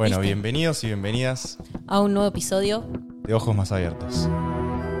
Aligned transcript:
Bueno, 0.00 0.18
bienvenidos 0.20 0.82
y 0.82 0.86
bienvenidas 0.86 1.58
a 1.86 2.00
un 2.00 2.14
nuevo 2.14 2.26
episodio. 2.26 2.86
de 3.22 3.34
Ojos 3.34 3.54
Más 3.54 3.70
Abiertos. 3.70 4.30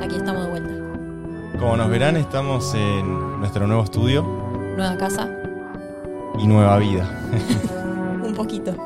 Aquí 0.02 0.16
estamos 0.16 0.44
de 0.44 0.50
vuelta. 0.50 1.58
Como 1.58 1.74
nos 1.78 1.88
verán, 1.88 2.18
estamos 2.18 2.74
en 2.74 3.40
nuestro 3.40 3.66
nuevo 3.66 3.82
estudio 3.82 4.22
Nueva 4.76 4.98
casa. 4.98 5.26
y 6.38 6.46
nueva 6.46 6.76
vida. 6.76 7.18
Un 8.22 8.34
poquito. 8.34 8.76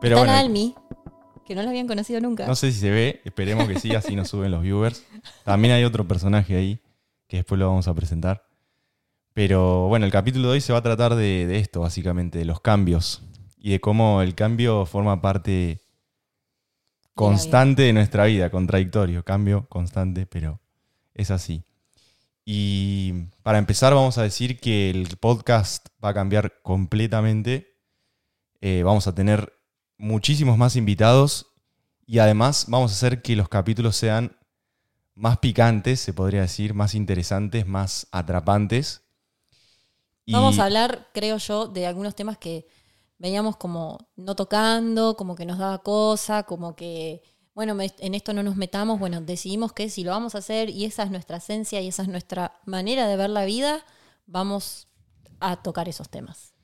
Pero 0.00 0.16
Está 0.16 0.20
bueno, 0.20 0.32
la 0.32 0.38
Almi, 0.38 0.74
que 1.44 1.54
no 1.54 1.62
la 1.62 1.68
habían 1.68 1.86
conocido 1.86 2.18
nunca. 2.22 2.46
no 2.46 2.54
sé 2.54 2.72
si 2.72 2.80
se 2.80 2.88
ve, 2.88 3.20
esperemos 3.26 3.68
que 3.68 3.78
sí, 3.78 3.94
así 3.94 4.16
nos 4.16 4.28
suben 4.28 4.50
los 4.50 4.62
viewers. 4.62 5.04
También 5.44 5.74
hay 5.74 5.84
otro 5.84 6.08
personaje 6.08 6.56
ahí 6.56 6.80
que 7.28 7.36
después 7.36 7.58
lo 7.58 7.68
vamos 7.68 7.86
a 7.86 7.92
presentar. 7.92 8.46
Pero 9.34 9.88
bueno, 9.88 10.06
el 10.06 10.12
capítulo 10.12 10.48
de 10.48 10.54
hoy 10.54 10.60
se 10.62 10.72
va 10.72 10.78
a 10.78 10.82
tratar 10.82 11.16
de, 11.16 11.46
de 11.46 11.58
esto, 11.58 11.80
básicamente, 11.80 12.38
de 12.38 12.46
los 12.46 12.62
cambios 12.62 13.22
y 13.64 13.70
de 13.70 13.80
cómo 13.80 14.22
el 14.22 14.34
cambio 14.34 14.84
forma 14.86 15.22
parte 15.22 15.80
constante 17.14 17.82
de 17.82 17.92
nuestra 17.92 18.24
vida, 18.24 18.50
contradictorio, 18.50 19.24
cambio 19.24 19.68
constante, 19.68 20.26
pero 20.26 20.60
es 21.14 21.30
así. 21.30 21.62
Y 22.44 23.12
para 23.44 23.58
empezar 23.58 23.94
vamos 23.94 24.18
a 24.18 24.22
decir 24.24 24.58
que 24.58 24.90
el 24.90 25.16
podcast 25.18 25.86
va 26.04 26.08
a 26.08 26.14
cambiar 26.14 26.60
completamente. 26.62 27.76
Eh, 28.60 28.82
vamos 28.82 29.06
a 29.06 29.14
tener 29.14 29.52
muchísimos 29.96 30.58
más 30.58 30.74
invitados 30.74 31.46
y 32.04 32.18
además 32.18 32.64
vamos 32.68 32.90
a 32.90 32.94
hacer 32.94 33.22
que 33.22 33.36
los 33.36 33.48
capítulos 33.48 33.94
sean 33.94 34.36
más 35.14 35.38
picantes, 35.38 36.00
se 36.00 36.12
podría 36.12 36.40
decir, 36.40 36.74
más 36.74 36.94
interesantes, 36.96 37.64
más 37.66 38.08
atrapantes. 38.10 39.02
Y- 40.24 40.32
Vamos 40.32 40.58
a 40.58 40.64
hablar, 40.64 41.10
creo 41.14 41.36
yo, 41.36 41.68
de 41.68 41.86
algunos 41.86 42.16
temas 42.16 42.38
que 42.38 42.66
veníamos 43.18 43.56
como 43.56 44.10
no 44.16 44.34
tocando, 44.34 45.16
como 45.16 45.34
que 45.34 45.46
nos 45.46 45.58
daba 45.58 45.82
cosa, 45.82 46.42
como 46.44 46.74
que, 46.76 47.22
bueno, 47.54 47.76
en 47.80 48.14
esto 48.14 48.32
no 48.32 48.42
nos 48.42 48.56
metamos. 48.56 48.98
Bueno, 48.98 49.20
decidimos 49.20 49.72
que 49.72 49.88
si 49.90 50.04
lo 50.04 50.10
vamos 50.10 50.34
a 50.34 50.38
hacer 50.38 50.70
y 50.70 50.84
esa 50.84 51.02
es 51.04 51.10
nuestra 51.10 51.36
esencia 51.36 51.80
y 51.80 51.88
esa 51.88 52.02
es 52.02 52.08
nuestra 52.08 52.60
manera 52.66 53.06
de 53.06 53.16
ver 53.16 53.30
la 53.30 53.44
vida, 53.44 53.84
vamos 54.26 54.88
a 55.40 55.56
tocar 55.62 55.88
esos 55.88 56.08
temas. 56.08 56.54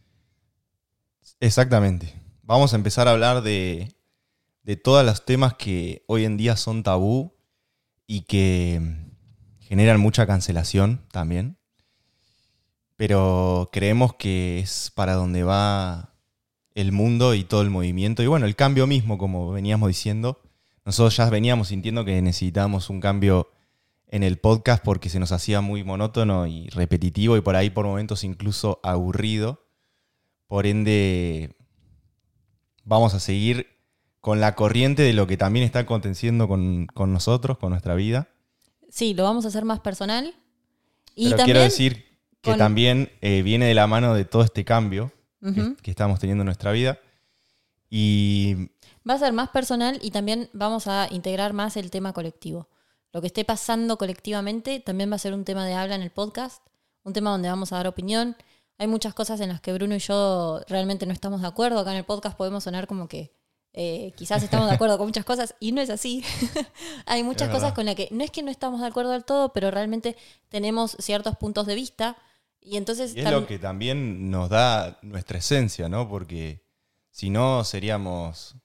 Exactamente. 1.40 2.14
Vamos 2.42 2.72
a 2.72 2.76
empezar 2.76 3.08
a 3.08 3.12
hablar 3.12 3.42
de, 3.42 3.94
de 4.62 4.76
todos 4.76 5.04
los 5.04 5.24
temas 5.24 5.54
que 5.54 6.04
hoy 6.08 6.24
en 6.24 6.36
día 6.36 6.56
son 6.56 6.82
tabú 6.82 7.36
y 8.06 8.22
que 8.22 8.80
mm, 8.80 9.10
generan 9.60 10.00
mucha 10.00 10.26
cancelación 10.26 11.06
también. 11.12 11.58
Pero 12.96 13.70
creemos 13.72 14.14
que 14.14 14.58
es 14.58 14.90
para 14.94 15.14
donde 15.14 15.44
va 15.44 16.07
el 16.80 16.92
mundo 16.92 17.34
y 17.34 17.44
todo 17.44 17.62
el 17.62 17.70
movimiento. 17.70 18.22
Y 18.22 18.26
bueno, 18.28 18.46
el 18.46 18.54
cambio 18.56 18.86
mismo, 18.86 19.18
como 19.18 19.50
veníamos 19.50 19.88
diciendo. 19.88 20.40
Nosotros 20.84 21.16
ya 21.16 21.28
veníamos 21.28 21.68
sintiendo 21.68 22.04
que 22.04 22.22
necesitábamos 22.22 22.88
un 22.88 23.00
cambio 23.00 23.50
en 24.06 24.22
el 24.22 24.38
podcast 24.38 24.82
porque 24.82 25.08
se 25.10 25.18
nos 25.18 25.32
hacía 25.32 25.60
muy 25.60 25.84
monótono 25.84 26.46
y 26.46 26.68
repetitivo 26.70 27.36
y 27.36 27.40
por 27.42 27.56
ahí 27.56 27.68
por 27.68 27.84
momentos 27.84 28.24
incluso 28.24 28.80
aburrido. 28.82 29.66
Por 30.46 30.66
ende, 30.66 31.56
vamos 32.84 33.12
a 33.14 33.20
seguir 33.20 33.66
con 34.20 34.40
la 34.40 34.54
corriente 34.54 35.02
de 35.02 35.12
lo 35.12 35.26
que 35.26 35.36
también 35.36 35.64
está 35.64 35.80
aconteciendo 35.80 36.48
con, 36.48 36.86
con 36.94 37.12
nosotros, 37.12 37.58
con 37.58 37.70
nuestra 37.70 37.94
vida. 37.94 38.28
Sí, 38.88 39.14
lo 39.14 39.24
vamos 39.24 39.44
a 39.44 39.48
hacer 39.48 39.64
más 39.64 39.80
personal. 39.80 40.34
Y 41.14 41.24
Pero 41.24 41.36
también, 41.38 41.44
quiero 41.44 41.60
decir 41.60 42.04
que 42.40 42.50
con- 42.52 42.58
también 42.58 43.10
eh, 43.20 43.42
viene 43.42 43.66
de 43.66 43.74
la 43.74 43.86
mano 43.86 44.14
de 44.14 44.24
todo 44.24 44.42
este 44.42 44.64
cambio 44.64 45.12
que- 45.82 45.90
estamos 45.90 46.18
teniendo 46.20 46.42
en 46.42 46.46
nuestra 46.46 46.72
vida. 46.72 46.98
Y 47.90 48.70
Va 49.08 49.14
a 49.14 49.18
ser 49.18 49.32
más 49.32 49.48
personal 49.48 49.98
y 50.02 50.10
también 50.10 50.50
vamos 50.52 50.86
a 50.86 51.08
integrar 51.10 51.54
más 51.54 51.76
el 51.78 51.90
tema 51.90 52.12
colectivo. 52.12 52.68
Lo 53.12 53.22
que 53.22 53.28
esté 53.28 53.44
pasando 53.46 53.96
colectivamente 53.96 54.80
también 54.80 55.10
va 55.10 55.16
a 55.16 55.18
ser 55.18 55.32
un 55.32 55.44
tema 55.46 55.64
de 55.64 55.72
habla 55.72 55.94
en 55.94 56.02
el 56.02 56.10
podcast, 56.10 56.62
un 57.04 57.14
tema 57.14 57.30
donde 57.30 57.48
vamos 57.48 57.72
a 57.72 57.76
dar 57.76 57.86
opinión. 57.86 58.36
Hay 58.76 58.86
muchas 58.86 59.14
cosas 59.14 59.40
en 59.40 59.48
las 59.48 59.62
que 59.62 59.72
Bruno 59.72 59.94
y 59.94 59.98
yo 60.00 60.60
realmente 60.68 61.06
no 61.06 61.12
estamos 61.14 61.40
de 61.40 61.46
acuerdo. 61.46 61.78
Acá 61.78 61.92
en 61.92 61.96
el 61.98 62.04
podcast 62.04 62.36
podemos 62.36 62.64
sonar 62.64 62.86
como 62.86 63.08
que 63.08 63.32
eh, 63.72 64.12
quizás 64.16 64.42
estamos 64.42 64.68
de 64.68 64.74
acuerdo 64.74 64.98
con 64.98 65.06
muchas 65.06 65.24
cosas 65.24 65.54
y 65.58 65.72
no 65.72 65.80
es 65.80 65.88
así. 65.88 66.22
Hay 67.06 67.22
muchas 67.22 67.48
cosas 67.48 67.72
con 67.72 67.86
las 67.86 67.94
que 67.94 68.08
no 68.10 68.22
es 68.22 68.30
que 68.30 68.42
no 68.42 68.50
estamos 68.50 68.82
de 68.82 68.86
acuerdo 68.88 69.12
del 69.12 69.24
todo, 69.24 69.54
pero 69.54 69.70
realmente 69.70 70.16
tenemos 70.50 70.94
ciertos 71.00 71.34
puntos 71.38 71.66
de 71.66 71.74
vista. 71.74 72.18
Y 72.68 72.76
entonces 72.76 73.14
es 73.16 73.24
tam- 73.24 73.30
lo 73.32 73.46
que 73.46 73.58
también 73.58 74.30
nos 74.30 74.48
da 74.50 74.98
nuestra 75.02 75.38
esencia, 75.38 75.88
¿no? 75.88 76.08
Porque 76.08 76.62
si 77.10 77.30
no, 77.30 77.64
seríamos 77.64 78.56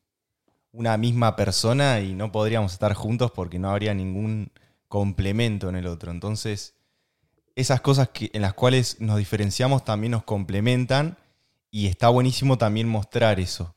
una 0.72 0.98
misma 0.98 1.36
persona 1.36 2.00
y 2.02 2.14
no 2.14 2.32
podríamos 2.32 2.74
estar 2.74 2.94
juntos 2.94 3.32
porque 3.32 3.60
no 3.60 3.70
habría 3.70 3.94
ningún 3.94 4.52
complemento 4.88 5.70
en 5.70 5.76
el 5.76 5.88
otro. 5.88 6.12
Entonces, 6.12 6.76
esas 7.56 7.82
cosas 7.82 8.10
que, 8.10 8.30
en 8.34 8.42
las 8.42 8.54
cuales 8.54 9.00
nos 9.00 9.18
diferenciamos 9.18 9.86
también 9.86 10.12
nos 10.12 10.24
complementan 10.24 11.18
y 11.72 11.88
está 11.88 12.10
buenísimo 12.10 12.58
también 12.58 12.88
mostrar 12.88 13.40
eso. 13.40 13.76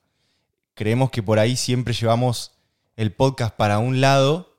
Creemos 0.74 1.10
que 1.10 1.22
por 1.22 1.38
ahí 1.38 1.56
siempre 1.56 1.94
llevamos 1.94 2.52
el 2.96 3.12
podcast 3.12 3.54
para 3.54 3.78
un 3.78 4.00
lado, 4.00 4.58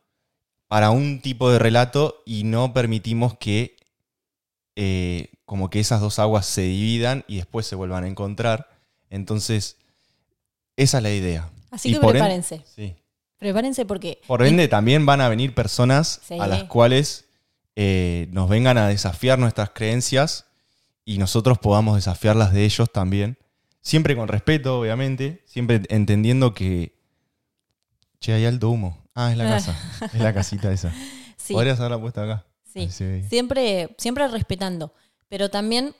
para 0.68 0.92
un 0.92 1.22
tipo 1.22 1.50
de 1.52 1.60
relato 1.60 2.22
y 2.26 2.44
no 2.44 2.74
permitimos 2.74 3.38
que 3.38 3.77
eh, 4.80 5.30
como 5.46 5.70
que 5.72 5.80
esas 5.80 6.00
dos 6.02 6.20
aguas 6.20 6.46
se 6.46 6.62
dividan 6.62 7.26
y 7.28 7.38
después 7.38 7.66
se 7.66 7.76
vuelvan 7.76 8.04
a 8.04 8.08
encontrar. 8.08 8.70
Entonces, 9.10 9.78
esa 10.76 10.98
es 10.98 11.04
la 11.04 11.12
idea. 11.12 11.50
Así 11.72 11.90
Y 11.90 11.94
que 11.94 12.00
en- 12.06 12.08
prepárense. 12.12 12.62
sí. 12.76 12.96
Prepárense 13.40 13.86
porque 13.86 14.20
Por 14.28 14.44
ende, 14.44 14.68
también 14.68 15.06
van 15.06 15.22
a 15.22 15.30
venir 15.30 15.54
personas 15.54 16.22
Sí. 16.28 16.38
a 16.40 16.48
las 16.48 16.64
cuales 16.66 17.26
eh, 17.76 18.28
nos 18.32 18.50
vengan 18.50 18.78
a 18.78 18.88
desafiar 18.88 19.38
nuestras 19.40 19.70
creencias 19.72 20.46
y 21.06 21.18
nosotros 21.20 21.58
podamos 21.60 21.96
desafiarlas 21.96 22.52
de 22.54 22.66
ellos 22.66 22.92
también. 22.92 23.38
Siempre 23.82 24.16
con 24.16 24.28
respeto, 24.28 24.80
obviamente. 24.80 25.44
Siempre 25.46 25.82
entendiendo 25.90 26.54
que. 26.54 26.94
Che, 28.20 28.34
hay 28.34 28.46
alto 28.46 28.70
humo. 28.70 28.98
Ah, 29.14 29.32
es 29.32 29.38
la 29.38 29.44
casa. 29.50 29.76
es 30.14 30.20
la 30.20 30.34
casita 30.34 30.72
esa. 30.72 30.92
sí, 31.38 31.54
Podrías 31.54 31.80
haberla 31.80 32.00
puesto 32.00 32.22
acá. 32.22 32.44
Sí. 32.72 32.88
Siempre, 33.30 33.96
siempre 33.98 34.28
respetando. 34.28 34.94
Pero 35.30 35.50
también 35.50 35.94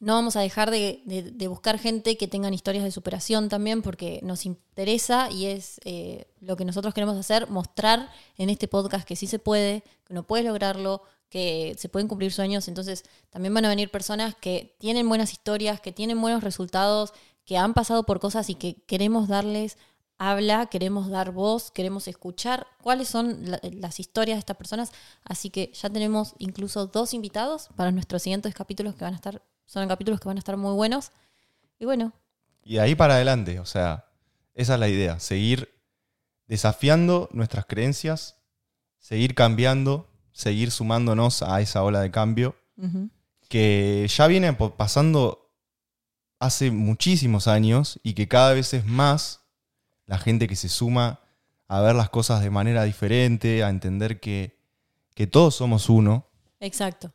no 0.00 0.14
vamos 0.14 0.34
a 0.34 0.40
dejar 0.40 0.70
de, 0.72 1.00
de- 1.06 1.30
de 1.30 1.46
buscar 1.48 1.78
gente 1.78 2.16
que 2.16 2.26
tengan 2.26 2.52
historias 2.54 2.82
de 2.84 2.90
superación 2.90 3.48
también, 3.48 3.82
porque 3.82 4.18
nos 4.22 4.46
interesa 4.46 5.30
y 5.30 5.46
es 5.46 5.80
eh, 5.84 6.26
lo 6.40 6.56
que 6.56 6.64
nosotros 6.64 6.92
queremos 6.92 7.16
hacer, 7.16 7.48
mostrar 7.48 8.10
en 8.36 8.50
este 8.50 8.66
podcast 8.66 9.06
que 9.06 9.14
sí 9.14 9.28
se 9.28 9.38
puede, 9.38 9.82
que 10.04 10.12
uno 10.12 10.24
puede 10.24 10.42
lograrlo, 10.42 11.02
que 11.28 11.76
se 11.78 11.88
pueden 11.88 12.08
cumplir 12.08 12.32
sueños. 12.32 12.66
Entonces, 12.66 13.04
también 13.30 13.54
van 13.54 13.64
a 13.64 13.68
venir 13.68 13.90
personas 13.90 14.34
que 14.34 14.74
tienen 14.80 15.08
buenas 15.08 15.30
historias, 15.32 15.80
que 15.80 15.92
tienen 15.92 16.20
buenos 16.20 16.42
resultados, 16.42 17.12
que 17.44 17.56
han 17.56 17.72
pasado 17.72 18.02
por 18.04 18.18
cosas 18.18 18.50
y 18.50 18.54
que 18.56 18.74
queremos 18.86 19.28
darles 19.28 19.78
habla, 20.30 20.66
queremos 20.66 21.08
dar 21.10 21.32
voz, 21.32 21.70
queremos 21.70 22.06
escuchar 22.08 22.66
cuáles 22.82 23.08
son 23.08 23.50
la- 23.50 23.60
las 23.72 23.98
historias 24.00 24.36
de 24.36 24.40
estas 24.40 24.56
personas. 24.56 24.92
Así 25.24 25.50
que 25.50 25.72
ya 25.74 25.90
tenemos 25.90 26.34
incluso 26.38 26.86
dos 26.86 27.12
invitados 27.14 27.68
para 27.76 27.90
nuestros 27.90 28.22
siguientes 28.22 28.54
capítulos 28.54 28.94
que 28.94 29.04
van 29.04 29.14
a 29.14 29.16
estar, 29.16 29.42
son 29.66 29.88
capítulos 29.88 30.20
que 30.20 30.28
van 30.28 30.36
a 30.36 30.40
estar 30.40 30.56
muy 30.56 30.74
buenos. 30.74 31.10
Y 31.78 31.84
bueno, 31.84 32.12
Y 32.64 32.74
de 32.74 32.80
ahí 32.80 32.94
para 32.94 33.14
adelante, 33.14 33.58
o 33.58 33.66
sea, 33.66 34.04
esa 34.54 34.74
es 34.74 34.80
la 34.80 34.88
idea, 34.88 35.18
seguir 35.18 35.68
desafiando 36.46 37.28
nuestras 37.32 37.66
creencias, 37.66 38.36
seguir 39.00 39.34
cambiando, 39.34 40.08
seguir 40.32 40.70
sumándonos 40.70 41.42
a 41.42 41.60
esa 41.60 41.82
ola 41.82 42.00
de 42.00 42.10
cambio 42.10 42.54
que 43.48 44.06
ya 44.08 44.26
viene 44.28 44.52
pasando 44.54 45.50
hace 46.38 46.70
muchísimos 46.70 47.48
años 47.48 47.98
y 48.02 48.14
que 48.14 48.26
cada 48.28 48.52
vez 48.54 48.72
es 48.74 48.84
más 48.86 49.40
la 50.12 50.18
gente 50.18 50.46
que 50.46 50.56
se 50.56 50.68
suma 50.68 51.20
a 51.68 51.80
ver 51.80 51.94
las 51.94 52.10
cosas 52.10 52.42
de 52.42 52.50
manera 52.50 52.84
diferente, 52.84 53.64
a 53.64 53.70
entender 53.70 54.20
que, 54.20 54.58
que 55.14 55.26
todos 55.26 55.54
somos 55.54 55.88
uno, 55.88 56.28
exacto. 56.60 57.14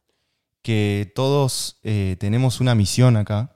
que 0.64 1.12
todos 1.14 1.78
eh, 1.84 2.18
tenemos 2.20 2.60
una 2.60 2.74
misión 2.74 3.16
acá 3.16 3.56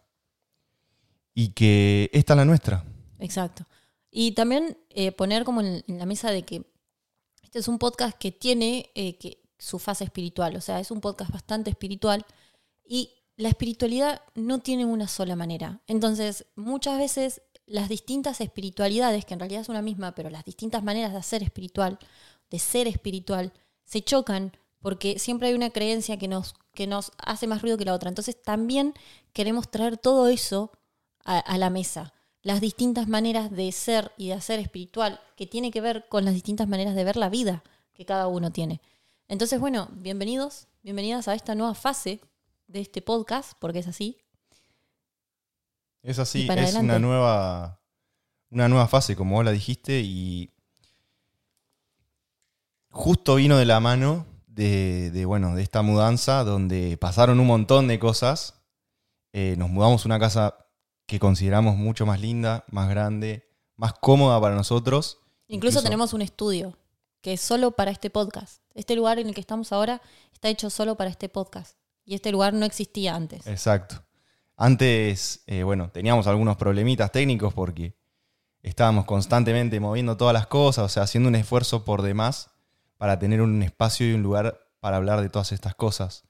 y 1.33 1.53
que 1.53 2.11
esta 2.13 2.33
es 2.33 2.37
la 2.37 2.45
nuestra. 2.45 2.83
Exacto. 3.17 3.65
Y 4.11 4.33
también 4.33 4.77
eh, 4.91 5.11
poner 5.11 5.43
como 5.43 5.61
en, 5.61 5.83
en 5.87 5.97
la 5.97 6.05
mesa 6.05 6.29
de 6.29 6.43
que 6.43 6.71
este 7.41 7.57
es 7.57 7.67
un 7.67 7.79
podcast 7.79 8.15
que 8.19 8.31
tiene 8.31 8.91
eh, 8.93 9.17
que, 9.17 9.41
su 9.57 9.79
fase 9.79 10.03
espiritual, 10.03 10.55
o 10.55 10.61
sea, 10.61 10.79
es 10.79 10.91
un 10.91 11.01
podcast 11.01 11.31
bastante 11.31 11.71
espiritual 11.71 12.27
y 12.85 13.09
la 13.37 13.49
espiritualidad 13.49 14.21
no 14.35 14.59
tiene 14.59 14.85
una 14.85 15.07
sola 15.07 15.35
manera. 15.35 15.81
Entonces, 15.87 16.45
muchas 16.55 16.99
veces 16.99 17.41
las 17.65 17.89
distintas 17.89 18.41
espiritualidades, 18.41 19.25
que 19.25 19.33
en 19.33 19.39
realidad 19.39 19.61
es 19.61 19.69
una 19.69 19.81
misma, 19.81 20.13
pero 20.13 20.29
las 20.29 20.45
distintas 20.45 20.83
maneras 20.83 21.11
de 21.11 21.19
hacer 21.19 21.43
espiritual, 21.43 21.99
de 22.49 22.59
ser 22.59 22.87
espiritual, 22.87 23.53
se 23.85 24.01
chocan 24.01 24.51
porque 24.79 25.19
siempre 25.19 25.49
hay 25.49 25.53
una 25.53 25.69
creencia 25.69 26.17
que 26.17 26.27
nos, 26.27 26.55
que 26.73 26.87
nos 26.87 27.11
hace 27.17 27.47
más 27.47 27.61
ruido 27.61 27.77
que 27.77 27.85
la 27.85 27.93
otra. 27.93 28.09
Entonces 28.09 28.41
también 28.41 28.93
queremos 29.33 29.69
traer 29.69 29.97
todo 29.97 30.27
eso 30.27 30.71
a, 31.23 31.37
a 31.37 31.57
la 31.57 31.69
mesa 31.69 32.13
las 32.43 32.61
distintas 32.61 33.07
maneras 33.07 33.51
de 33.51 33.71
ser 33.71 34.11
y 34.17 34.27
de 34.27 34.33
hacer 34.33 34.59
espiritual, 34.59 35.21
que 35.35 35.45
tiene 35.45 35.71
que 35.71 35.81
ver 35.81 36.07
con 36.09 36.25
las 36.25 36.33
distintas 36.33 36.67
maneras 36.67 36.95
de 36.95 37.03
ver 37.03 37.17
la 37.17 37.29
vida 37.29 37.63
que 37.93 38.05
cada 38.05 38.27
uno 38.27 38.51
tiene. 38.51 38.81
Entonces, 39.27 39.59
bueno, 39.59 39.89
bienvenidos, 39.93 40.67
bienvenidas 40.81 41.27
a 41.27 41.35
esta 41.35 41.55
nueva 41.55 41.75
fase 41.75 42.19
de 42.67 42.81
este 42.81 43.01
podcast, 43.01 43.53
porque 43.59 43.79
es 43.79 43.87
así. 43.87 44.17
Es 46.03 46.19
así, 46.19 46.43
es 46.43 46.49
adelante. 46.49 46.79
una 46.79 46.99
nueva, 46.99 47.79
una 48.49 48.67
nueva 48.67 48.87
fase, 48.87 49.15
como 49.15 49.35
vos 49.35 49.45
la 49.45 49.51
dijiste, 49.51 49.99
y 50.01 50.51
justo 52.89 53.35
vino 53.35 53.57
de 53.57 53.65
la 53.65 53.79
mano 53.79 54.25
de, 54.47 55.11
de, 55.11 55.25
bueno, 55.25 55.55
de 55.55 55.61
esta 55.63 55.81
mudanza 55.81 56.43
donde 56.43 56.97
pasaron 56.97 57.39
un 57.39 57.47
montón 57.47 57.87
de 57.87 57.99
cosas. 57.99 58.55
Eh, 59.33 59.55
nos 59.57 59.69
mudamos 59.69 60.03
a 60.03 60.07
una 60.07 60.19
casa 60.19 60.55
que 61.05 61.19
consideramos 61.19 61.77
mucho 61.77 62.05
más 62.05 62.19
linda, 62.19 62.65
más 62.69 62.89
grande, 62.89 63.49
más 63.75 63.93
cómoda 63.93 64.39
para 64.41 64.55
nosotros. 64.55 65.19
Incluso, 65.47 65.79
Incluso- 65.79 65.83
tenemos 65.83 66.13
un 66.13 66.21
estudio 66.21 66.77
que 67.21 67.33
es 67.33 67.41
solo 67.41 67.71
para 67.71 67.91
este 67.91 68.09
podcast. 68.09 68.61
Este 68.73 68.95
lugar 68.95 69.19
en 69.19 69.27
el 69.27 69.35
que 69.35 69.41
estamos 69.41 69.71
ahora 69.71 70.01
está 70.33 70.49
hecho 70.49 70.69
solo 70.69 70.95
para 70.95 71.09
este 71.09 71.29
podcast. 71.29 71.77
Y 72.03 72.15
este 72.15 72.31
lugar 72.31 72.53
no 72.53 72.65
existía 72.65 73.15
antes. 73.15 73.45
Exacto. 73.47 74.03
Antes, 74.63 75.41
eh, 75.47 75.63
bueno, 75.63 75.89
teníamos 75.89 76.27
algunos 76.27 76.55
problemitas 76.55 77.11
técnicos 77.11 77.51
porque 77.51 77.95
estábamos 78.61 79.05
constantemente 79.05 79.79
moviendo 79.79 80.17
todas 80.17 80.35
las 80.35 80.45
cosas, 80.45 80.85
o 80.85 80.87
sea, 80.87 81.01
haciendo 81.01 81.29
un 81.29 81.33
esfuerzo 81.33 81.83
por 81.83 82.03
demás 82.03 82.51
para 82.99 83.17
tener 83.17 83.41
un 83.41 83.63
espacio 83.63 84.07
y 84.07 84.13
un 84.13 84.21
lugar 84.21 84.59
para 84.79 84.97
hablar 84.97 85.19
de 85.21 85.29
todas 85.29 85.51
estas 85.51 85.73
cosas. 85.73 86.25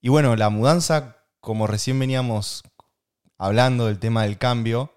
Y 0.00 0.08
bueno, 0.08 0.34
la 0.34 0.50
mudanza, 0.50 1.18
como 1.38 1.68
recién 1.68 1.96
veníamos 2.00 2.64
hablando 3.36 3.86
del 3.86 4.00
tema 4.00 4.24
del 4.24 4.36
cambio, 4.36 4.92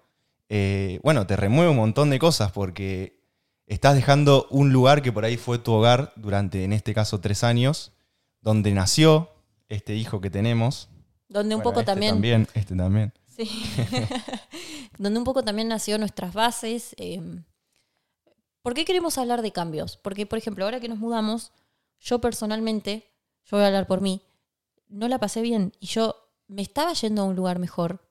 eh, 0.48 0.98
bueno, 1.04 1.28
te 1.28 1.36
remueve 1.36 1.70
un 1.70 1.76
montón 1.76 2.10
de 2.10 2.18
cosas 2.18 2.50
porque 2.50 3.22
estás 3.68 3.94
dejando 3.94 4.48
un 4.50 4.72
lugar 4.72 5.02
que 5.02 5.12
por 5.12 5.24
ahí 5.24 5.36
fue 5.36 5.60
tu 5.60 5.70
hogar 5.70 6.12
durante, 6.16 6.64
en 6.64 6.72
este 6.72 6.92
caso, 6.92 7.20
tres 7.20 7.44
años, 7.44 7.92
donde 8.40 8.72
nació 8.72 9.30
este 9.68 9.94
hijo 9.94 10.20
que 10.20 10.28
tenemos. 10.28 10.88
Donde 11.32 11.54
un 11.54 11.60
Bueno, 11.62 11.70
poco 11.70 11.80
este 11.80 11.92
también, 11.92 12.14
también. 12.14 12.48
Este 12.54 12.76
también. 12.76 13.12
Sí. 13.26 13.48
donde 14.98 15.18
un 15.18 15.24
poco 15.24 15.42
también 15.42 15.68
nació 15.68 15.98
nuestras 15.98 16.34
bases. 16.34 16.94
eh, 16.98 17.20
¿Por 18.60 18.74
qué 18.74 18.84
queremos 18.84 19.16
hablar 19.18 19.40
de 19.42 19.50
cambios? 19.50 19.96
Porque, 19.96 20.26
por 20.26 20.38
ejemplo, 20.38 20.64
ahora 20.64 20.78
que 20.78 20.88
nos 20.88 20.98
mudamos, 20.98 21.50
yo 22.00 22.20
personalmente, 22.20 23.10
yo 23.44 23.56
voy 23.56 23.64
a 23.64 23.68
hablar 23.68 23.86
por 23.86 24.00
mí, 24.02 24.20
no 24.88 25.08
la 25.08 25.18
pasé 25.18 25.40
bien 25.40 25.72
y 25.80 25.86
yo 25.86 26.14
me 26.48 26.62
estaba 26.62 26.92
yendo 26.92 27.22
a 27.22 27.24
un 27.24 27.34
lugar 27.34 27.58
mejor, 27.58 28.06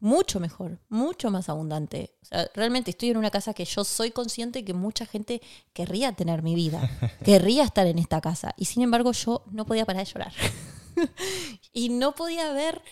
mucho 0.00 0.40
mejor, 0.40 0.80
mucho 0.88 1.30
más 1.30 1.48
abundante. 1.48 2.16
O 2.22 2.26
sea, 2.26 2.50
realmente 2.54 2.90
estoy 2.90 3.10
en 3.10 3.16
una 3.16 3.30
casa 3.30 3.54
que 3.54 3.64
yo 3.64 3.84
soy 3.84 4.10
consciente 4.10 4.64
que 4.64 4.74
mucha 4.74 5.06
gente 5.06 5.40
querría 5.72 6.12
tener 6.12 6.42
mi 6.42 6.54
vida, 6.54 6.80
querría 7.24 7.62
estar 7.62 7.86
en 7.86 7.98
esta 7.98 8.20
casa 8.20 8.54
y 8.56 8.64
sin 8.64 8.82
embargo 8.82 9.12
yo 9.12 9.44
no 9.52 9.64
podía 9.66 9.86
parar 9.86 10.04
de 10.04 10.12
llorar. 10.12 10.32
y 11.72 11.88
no 11.88 12.14
podía 12.14 12.52
ver, 12.52 12.82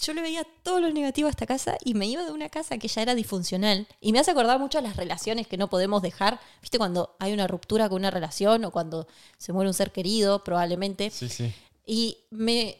yo 0.00 0.14
le 0.14 0.22
veía 0.22 0.46
todo 0.62 0.80
lo 0.80 0.90
negativo 0.90 1.28
a 1.28 1.30
esta 1.30 1.46
casa 1.46 1.76
y 1.84 1.94
me 1.94 2.06
iba 2.06 2.24
de 2.24 2.32
una 2.32 2.48
casa 2.48 2.78
que 2.78 2.88
ya 2.88 3.02
era 3.02 3.14
disfuncional. 3.14 3.86
Y 4.00 4.12
me 4.12 4.18
hace 4.18 4.30
acordar 4.30 4.58
mucho 4.58 4.78
a 4.78 4.82
las 4.82 4.96
relaciones 4.96 5.46
que 5.46 5.56
no 5.56 5.68
podemos 5.68 6.02
dejar, 6.02 6.40
viste, 6.60 6.78
cuando 6.78 7.16
hay 7.18 7.32
una 7.32 7.46
ruptura 7.46 7.88
con 7.88 7.98
una 7.98 8.10
relación 8.10 8.64
o 8.64 8.70
cuando 8.70 9.06
se 9.38 9.52
muere 9.52 9.68
un 9.68 9.74
ser 9.74 9.92
querido, 9.92 10.44
probablemente. 10.44 11.10
Sí, 11.10 11.28
sí. 11.28 11.52
Y 11.86 12.18
me, 12.30 12.78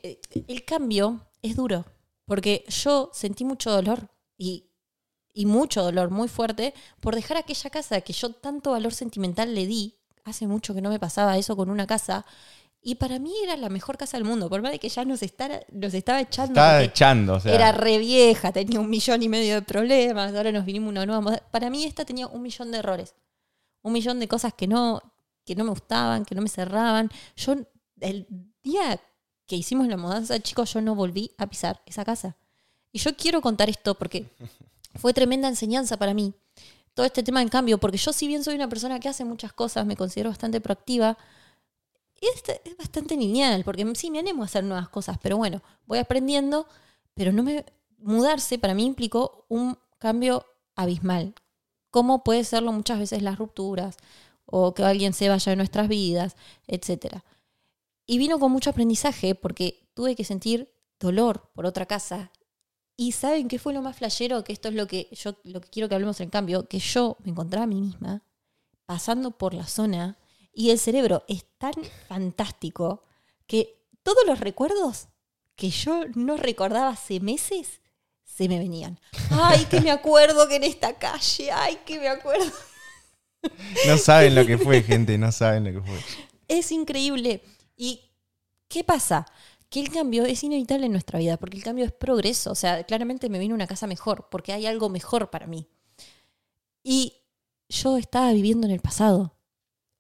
el 0.49 0.65
cambio 0.65 1.27
es 1.43 1.57
duro, 1.57 1.85
porque 2.25 2.65
yo 2.69 3.11
sentí 3.13 3.45
mucho 3.45 3.71
dolor 3.71 4.09
y, 4.37 4.71
y 5.33 5.47
mucho 5.47 5.83
dolor 5.83 6.11
muy 6.11 6.29
fuerte 6.29 6.75
por 7.01 7.15
dejar 7.15 7.37
aquella 7.37 7.71
casa 7.71 8.01
que 8.01 8.13
yo 8.13 8.33
tanto 8.33 8.73
valor 8.73 8.93
sentimental 8.93 9.55
le 9.55 9.67
di. 9.67 9.95
Hace 10.25 10.49
mucho 10.49 10.75
que 10.75 10.81
no 10.81 10.91
me 10.91 10.99
pasaba 10.99 11.39
eso 11.39 11.57
con 11.57 11.71
una 11.71 11.87
casa. 11.87 12.27
Y 12.83 12.95
para 12.97 13.19
mí 13.19 13.33
era 13.43 13.57
la 13.57 13.69
mejor 13.69 13.97
casa 13.97 14.17
del 14.17 14.25
mundo, 14.25 14.49
por 14.49 14.63
más 14.63 14.71
de 14.71 14.79
que 14.79 14.89
ya 14.89 15.05
nos, 15.05 15.23
estara- 15.23 15.61
nos 15.73 15.93
estaba 15.93 16.21
echando. 16.21 16.53
Estaba 16.53 16.83
echando, 16.83 17.35
o 17.35 17.41
sea. 17.41 17.53
era 17.55 17.73
re 17.73 17.99
vieja, 17.99 18.53
tenía 18.53 18.79
un 18.79 18.89
millón 18.89 19.23
y 19.23 19.29
medio 19.29 19.55
de 19.57 19.63
problemas, 19.63 20.33
ahora 20.35 20.53
nos 20.53 20.65
vinimos 20.65 20.91
una 20.91 21.05
nueva. 21.05 21.39
Para 21.51 21.69
mí 21.69 21.85
esta 21.85 22.05
tenía 22.05 22.29
un 22.29 22.43
millón 22.43 22.71
de 22.71 22.79
errores, 22.79 23.15
un 23.83 23.93
millón 23.93 24.21
de 24.21 24.29
cosas 24.29 24.55
que 24.55 24.69
no, 24.69 25.03
que 25.45 25.57
no 25.57 25.65
me 25.65 25.71
gustaban, 25.71 26.25
que 26.25 26.35
no 26.37 26.43
me 26.43 26.49
cerraban. 26.49 27.11
Yo, 27.37 27.57
el 28.01 28.27
día 28.63 29.01
que 29.47 29.57
hicimos 29.57 29.89
la 29.89 29.97
mudanza, 29.97 30.39
chicos, 30.41 30.73
yo 30.73 30.81
no 30.81 30.95
volví 30.95 31.33
a 31.39 31.47
pisar 31.49 31.83
esa 31.87 32.05
casa. 32.05 32.37
Y 32.93 32.99
yo 33.01 33.17
quiero 33.17 33.41
contar 33.41 33.69
esto 33.69 33.95
porque 33.97 34.27
fue 34.95 35.13
tremenda 35.13 35.49
enseñanza 35.49 35.97
para 35.97 36.15
mí. 36.15 36.35
Todo 36.95 37.05
este 37.05 37.23
tema 37.25 37.41
del 37.41 37.51
cambio, 37.51 37.79
porque 37.79 37.99
yo 37.99 38.13
si 38.13 38.27
bien 38.29 38.43
soy 38.45 38.55
una 38.55 38.69
persona 38.69 39.01
que 39.01 39.09
hace 39.09 39.25
muchas 39.25 39.53
cosas, 39.53 39.85
me 39.85 39.97
considero 39.97 40.31
bastante 40.31 40.61
proactiva, 40.61 41.19
es, 42.21 42.43
es 42.65 42.77
bastante 42.77 43.17
lineal, 43.17 43.65
porque 43.65 43.87
sí 43.95 44.11
me 44.11 44.19
animo 44.19 44.43
a 44.43 44.47
hacer 44.47 44.65
nuevas 44.65 44.89
cosas, 44.89 45.19
pero 45.23 45.37
bueno, 45.37 45.63
voy 45.87 45.99
aprendiendo, 45.99 46.67
pero 47.15 47.33
no 47.33 47.43
me 47.43 47.65
mudarse 47.99 48.59
para 48.59 48.75
mí 48.75 48.85
implicó 48.85 49.45
un 49.49 49.79
cambio 49.99 50.47
abismal. 50.75 51.35
Como 51.91 52.25
puede 52.25 52.45
serlo 52.45 52.73
muchas 52.73 52.99
veces 52.99 53.23
las 53.23 53.39
rupturas 53.39 53.97
o 54.45 54.75
que 54.75 54.85
alguien 54.85 55.13
se 55.13 55.29
vaya 55.29 55.51
de 55.51 55.57
nuestras 55.57 55.89
vidas, 55.89 56.37
etcétera. 56.67 57.25
Y 58.07 58.19
vino 58.19 58.39
con 58.39 58.53
mucho 58.53 58.71
aprendizaje 58.71 59.35
porque 59.35 59.89
tuve 59.95 60.15
que 60.15 60.25
sentir 60.25 60.73
dolor 61.01 61.51
por 61.55 61.67
otra 61.67 61.87
casa. 61.87 62.31
Y 62.97 63.13
saben 63.13 63.49
qué 63.49 63.59
fue 63.59 63.75
lo 63.75 63.83
más 63.83 63.97
flashero, 63.97 64.45
que 64.45 64.53
esto 64.53 64.69
es 64.69 64.75
lo 64.75 64.87
que 64.87 65.09
yo 65.13 65.35
lo 65.43 65.61
que 65.61 65.69
quiero 65.69 65.89
que 65.89 65.95
hablemos 65.97 66.21
en 66.21 66.31
cambio, 66.31 66.67
que 66.69 66.79
yo 66.79 67.17
me 67.25 67.31
encontraba 67.31 67.65
a 67.65 67.67
mí 67.67 67.81
misma 67.81 68.23
pasando 68.87 69.33
por 69.33 69.53
la 69.53 69.67
zona 69.67 70.17
y 70.57 70.71
el 70.71 70.79
cerebro 70.79 71.23
es 71.29 71.45
tan 71.59 71.75
fantástico 72.09 73.05
que 73.47 73.85
todos 74.03 74.27
los 74.27 74.41
recuerdos 74.41 75.09
que 75.55 75.69
yo 75.69 76.05
no 76.15 76.39
recordaba 76.39 76.89
hace 76.89 77.21
meses 77.21 77.83
se 78.25 78.49
me 78.49 78.59
venían. 78.59 78.99
Ay, 79.31 79.67
que 79.67 79.83
me 79.83 79.91
acuerdo 79.91 80.49
que 80.49 80.57
en 80.57 80.65
esta 80.65 80.95
calle, 80.95 81.53
ay, 81.53 81.79
que 81.85 82.01
me 82.01 82.09
acuerdo. 82.09 82.51
No 83.87 83.99
saben 83.99 84.35
lo 84.35 84.47
que 84.47 84.57
fue, 84.67 84.83
gente, 84.83 85.19
no 85.19 85.31
saben 85.31 85.65
lo 85.65 85.73
que 85.73 85.87
fue. 85.87 86.01
Es 86.49 86.73
increíble. 86.73 87.43
¿Y 87.77 88.01
qué 88.67 88.83
pasa? 88.83 89.27
Que 89.69 89.81
el 89.81 89.91
cambio 89.91 90.25
es 90.25 90.43
inevitable 90.43 90.87
en 90.87 90.93
nuestra 90.93 91.19
vida, 91.19 91.37
porque 91.37 91.59
el 91.59 91.65
cambio 91.65 91.85
es 91.85 91.93
progreso. 91.93 92.51
O 92.51 92.55
sea, 92.55 92.83
claramente 92.85 93.29
me 93.29 93.39
vino 93.39 93.55
una 93.55 93.67
casa 93.67 93.87
mejor, 93.87 94.29
porque 94.31 94.55
hay 94.55 94.65
algo 94.65 94.89
mejor 94.89 95.29
para 95.29 95.47
mí. 95.47 95.69
Y 96.83 97.13
yo 97.69 97.99
estaba 97.99 98.33
viviendo 98.33 98.67
en 98.67 98.73
el 98.73 98.81
pasado. 98.81 99.36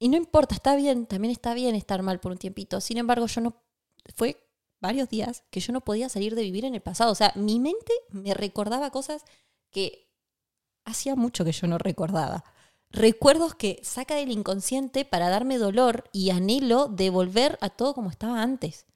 Y 0.06 0.08
no 0.08 0.16
importa, 0.16 0.54
está 0.54 0.76
bien, 0.76 1.06
también 1.06 1.32
está 1.32 1.52
bien 1.52 1.74
estar 1.74 2.00
mal 2.00 2.20
por 2.20 2.30
un 2.30 2.38
tiempito. 2.38 2.80
Sin 2.80 2.96
embargo, 2.96 3.26
yo 3.26 3.40
no. 3.40 3.56
Fue 4.14 4.36
varios 4.80 5.08
días 5.08 5.42
que 5.50 5.58
yo 5.58 5.72
no 5.72 5.80
podía 5.80 6.08
salir 6.08 6.36
de 6.36 6.42
vivir 6.42 6.64
en 6.64 6.76
el 6.76 6.80
pasado. 6.80 7.10
O 7.10 7.16
sea, 7.16 7.32
mi 7.34 7.58
mente 7.58 7.92
me 8.10 8.32
recordaba 8.32 8.92
cosas 8.92 9.24
que 9.72 10.08
hacía 10.84 11.16
mucho 11.16 11.44
que 11.44 11.50
yo 11.50 11.66
no 11.66 11.76
recordaba. 11.78 12.44
Recuerdos 12.88 13.56
que 13.56 13.80
saca 13.82 14.14
del 14.14 14.30
inconsciente 14.30 15.04
para 15.04 15.28
darme 15.28 15.58
dolor 15.58 16.04
y 16.12 16.30
anhelo 16.30 16.86
de 16.86 17.10
volver 17.10 17.58
a 17.60 17.68
todo 17.68 17.92
como 17.92 18.08
estaba 18.08 18.40
antes. 18.40 18.86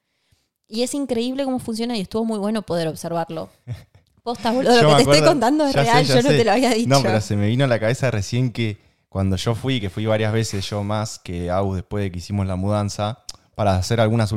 Y 0.65 0.83
es 0.83 0.93
increíble 0.93 1.43
cómo 1.43 1.59
funciona 1.59 1.97
y 1.97 1.99
estuvo 1.99 2.23
muy 2.23 2.39
bueno 2.39 2.61
poder 2.61 2.87
observarlo. 2.87 3.49
Posta, 4.23 4.51
boludo, 4.53 4.81
lo 4.81 4.89
que 4.91 5.03
te 5.03 5.11
estoy 5.11 5.27
contando 5.27 5.65
es 5.65 5.73
sé, 5.73 5.81
real, 5.83 6.05
yo 6.05 6.15
no 6.21 6.29
sé. 6.29 6.37
te 6.37 6.45
lo 6.45 6.53
había 6.53 6.69
dicho. 6.69 6.87
No, 6.87 7.01
pero 7.01 7.19
se 7.19 7.35
me 7.35 7.47
vino 7.47 7.65
a 7.65 7.67
la 7.67 7.81
cabeza 7.81 8.11
recién 8.11 8.53
que 8.53 8.90
cuando 9.11 9.35
yo 9.35 9.55
fui, 9.55 9.81
que 9.81 9.89
fui 9.89 10.05
varias 10.05 10.31
veces 10.31 10.67
yo 10.69 10.85
más 10.85 11.19
que 11.19 11.49
Agus 11.51 11.75
después 11.75 12.01
de 12.05 12.11
que 12.11 12.19
hicimos 12.19 12.47
la 12.47 12.55
mudanza, 12.55 13.25
para 13.55 13.75
hacer 13.75 13.99
algunas 13.99 14.31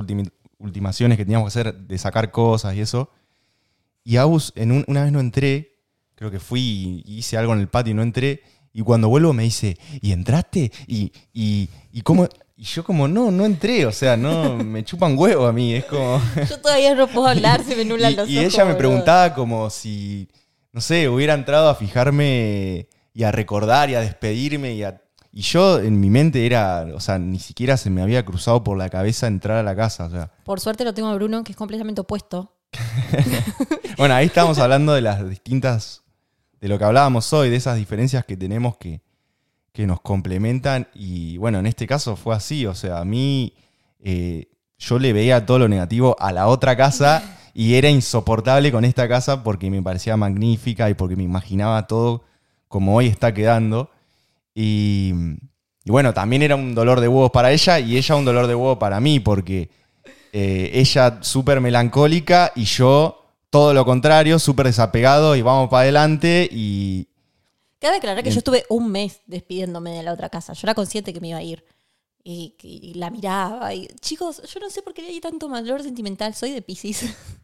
ultimaciones 0.59 1.16
que 1.16 1.25
teníamos 1.25 1.47
que 1.52 1.61
hacer 1.61 1.75
de 1.76 1.97
sacar 1.97 2.33
cosas 2.33 2.75
y 2.75 2.81
eso. 2.81 3.09
Y 4.02 4.16
Agus, 4.16 4.52
en 4.57 4.73
un- 4.73 4.85
una 4.88 5.04
vez 5.04 5.12
no 5.12 5.21
entré, 5.21 5.76
creo 6.16 6.31
que 6.33 6.40
fui 6.40 7.02
y 7.07 7.19
hice 7.19 7.37
algo 7.38 7.52
en 7.52 7.61
el 7.61 7.69
patio 7.69 7.93
y 7.93 7.95
no 7.95 8.02
entré. 8.02 8.43
Y 8.73 8.83
cuando 8.83 9.09
vuelvo 9.09 9.33
me 9.33 9.45
dice, 9.45 9.78
¿y 10.02 10.11
entraste? 10.11 10.73
¿Y, 10.88 11.12
y, 11.33 11.69
y 11.93 12.00
cómo? 12.02 12.28
Y 12.57 12.64
yo 12.64 12.83
como, 12.83 13.07
no, 13.07 13.31
no 13.31 13.45
entré, 13.47 13.87
o 13.87 13.93
sea, 13.93 14.16
no, 14.16 14.57
me 14.57 14.85
chupan 14.85 15.16
huevo 15.16 15.47
a 15.47 15.52
mí, 15.52 15.75
es 15.75 15.85
como... 15.85 16.21
Yo 16.49 16.61
todavía 16.61 16.95
no 16.95 17.07
puedo 17.09 17.26
hablar, 17.28 17.62
se 17.64 17.75
me 17.76 17.85
nulan 17.87 18.12
Y, 18.12 18.16
los 18.16 18.28
y 18.28 18.38
ojos. 18.38 18.54
ella 18.54 18.64
me 18.64 18.75
preguntaba 18.75 19.35
como 19.35 19.71
si, 19.71 20.28
no 20.73 20.81
sé, 20.81 21.09
hubiera 21.09 21.35
entrado 21.35 21.69
a 21.69 21.75
fijarme 21.75 22.88
y 23.14 23.23
a 23.23 23.33
recordar 23.33 23.88
y 23.88 23.94
a 23.94 24.00
despedirme 24.00 24.75
y 24.75 24.83
a- 24.83 25.00
Y 25.33 25.40
yo 25.42 25.80
en 25.80 25.99
mi 25.99 26.11
mente 26.11 26.44
era, 26.47 26.87
o 26.94 27.00
sea, 27.00 27.18
ni 27.18 27.38
siquiera 27.40 27.76
se 27.76 27.88
me 27.90 28.02
había 28.02 28.25
cruzado 28.25 28.62
por 28.62 28.76
la 28.76 28.88
cabeza 28.90 29.26
entrar 29.26 29.56
a 29.56 29.62
la 29.62 29.75
casa, 29.75 30.04
o 30.04 30.11
sea. 30.11 30.30
Por 30.44 30.61
suerte 30.61 30.85
lo 30.85 30.92
tengo 30.94 31.09
a 31.09 31.14
Bruno, 31.14 31.42
que 31.42 31.52
es 31.52 31.56
completamente 31.56 32.00
opuesto. 32.02 32.52
Bueno, 33.97 34.14
ahí 34.14 34.26
estamos 34.26 34.59
hablando 34.59 34.92
de 34.92 35.00
las 35.02 35.28
distintas, 35.28 36.02
de 36.61 36.68
lo 36.68 36.78
que 36.78 36.85
hablábamos 36.85 37.33
hoy, 37.33 37.49
de 37.49 37.56
esas 37.56 37.76
diferencias 37.76 38.25
que 38.25 38.37
tenemos 38.37 38.76
que, 38.76 39.00
que 39.73 39.87
nos 39.87 40.00
complementan. 40.00 40.88
Y 40.94 41.37
bueno, 41.38 41.61
en 41.61 41.66
este 41.66 41.87
caso 41.87 42.16
fue 42.16 42.35
así, 42.35 42.66
o 42.66 42.75
sea, 42.75 42.99
a 42.99 43.04
mí 43.04 43.54
eh, 44.00 44.49
yo 44.78 44.99
le 44.99 45.12
veía 45.12 45.47
todo 45.47 45.61
lo 45.61 45.68
negativo 45.68 46.16
a 46.18 46.33
la 46.33 46.49
otra 46.49 46.76
casa 46.76 47.23
y 47.54 47.75
era 47.75 47.88
insoportable 47.88 48.73
con 48.73 48.85
esta 48.85 49.09
casa 49.09 49.44
porque 49.44 49.71
me 49.71 49.80
parecía 49.80 50.16
magnífica 50.16 50.90
y 50.90 50.94
porque 50.94 51.14
me 51.14 51.23
imaginaba 51.23 51.87
todo 51.87 52.25
como 52.75 52.97
hoy 52.97 53.07
está 53.07 53.33
quedando. 53.33 53.88
Y, 54.52 55.12
y 55.85 55.90
bueno, 55.93 56.12
también 56.12 56.43
era 56.43 56.57
un 56.57 56.75
dolor 56.75 56.99
de 56.99 57.07
huevos 57.07 57.31
para 57.31 57.52
ella 57.52 57.78
y 57.78 57.97
ella 57.97 58.16
un 58.16 58.25
dolor 58.25 58.49
de 58.49 58.57
huevos 58.57 58.78
para 58.78 58.99
mí 58.99 59.21
porque 59.21 59.71
eh, 60.33 60.73
ella 60.75 61.19
súper 61.23 61.61
melancólica 61.61 62.50
y 62.57 62.64
yo 62.64 63.26
todo 63.49 63.73
lo 63.75 63.85
contrario, 63.85 64.40
súper 64.40 64.66
desapegado 64.66 65.37
y 65.37 65.43
vamos 65.43 65.71
para 65.71 65.83
adelante 65.83 66.49
y... 66.50 67.07
Cabe 67.78 67.99
aclarar 67.99 68.25
que 68.25 68.33
yo 68.33 68.38
estuve 68.38 68.64
un 68.69 68.90
mes 68.90 69.21
despidiéndome 69.28 69.93
de 69.93 70.02
la 70.02 70.12
otra 70.12 70.28
casa. 70.28 70.52
Yo 70.52 70.66
era 70.66 70.75
consciente 70.75 71.12
que 71.12 71.21
me 71.21 71.28
iba 71.28 71.38
a 71.38 71.43
ir. 71.45 71.64
Y, 72.25 72.57
y 72.61 72.95
la 72.95 73.11
miraba. 73.11 73.73
Y, 73.73 73.87
chicos, 74.00 74.43
yo 74.52 74.59
no 74.59 74.69
sé 74.69 74.83
por 74.83 74.95
qué 74.95 75.02
hay 75.02 75.21
tanto 75.21 75.49
valor 75.49 75.81
sentimental. 75.81 76.35
Soy 76.35 76.50
de 76.50 76.62
Pisces. 76.62 77.14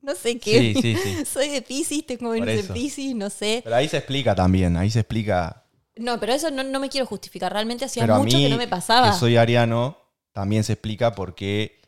no 0.00 0.14
sé 0.14 0.38
qué. 0.38 0.74
Sí, 0.74 0.80
sí, 0.80 0.96
sí. 0.96 1.24
Soy 1.32 1.48
de 1.48 1.62
Pisces, 1.62 2.06
tengo 2.06 2.30
Venus 2.30 2.48
en 2.48 2.58
eso. 2.58 2.72
Pisces, 2.74 3.14
no 3.14 3.30
sé. 3.30 3.60
Pero 3.64 3.76
ahí 3.76 3.88
se 3.88 3.96
explica 3.96 4.34
también, 4.34 4.76
ahí 4.76 4.90
se 4.90 5.00
explica... 5.00 5.64
No, 5.96 6.20
pero 6.20 6.34
eso 6.34 6.50
no, 6.50 6.62
no 6.62 6.78
me 6.78 6.90
quiero 6.90 7.06
justificar. 7.06 7.52
Realmente 7.52 7.86
hacía 7.86 8.02
Pero 8.02 8.16
a 8.16 8.18
mucho 8.18 8.36
mí, 8.36 8.44
que 8.44 8.50
no 8.50 8.58
me 8.58 8.68
pasaba. 8.68 9.10
que 9.10 9.16
soy 9.18 9.36
ariano, 9.38 9.96
también 10.32 10.62
se 10.62 10.74
explica 10.74 11.14
por 11.14 11.34
qué 11.34 11.80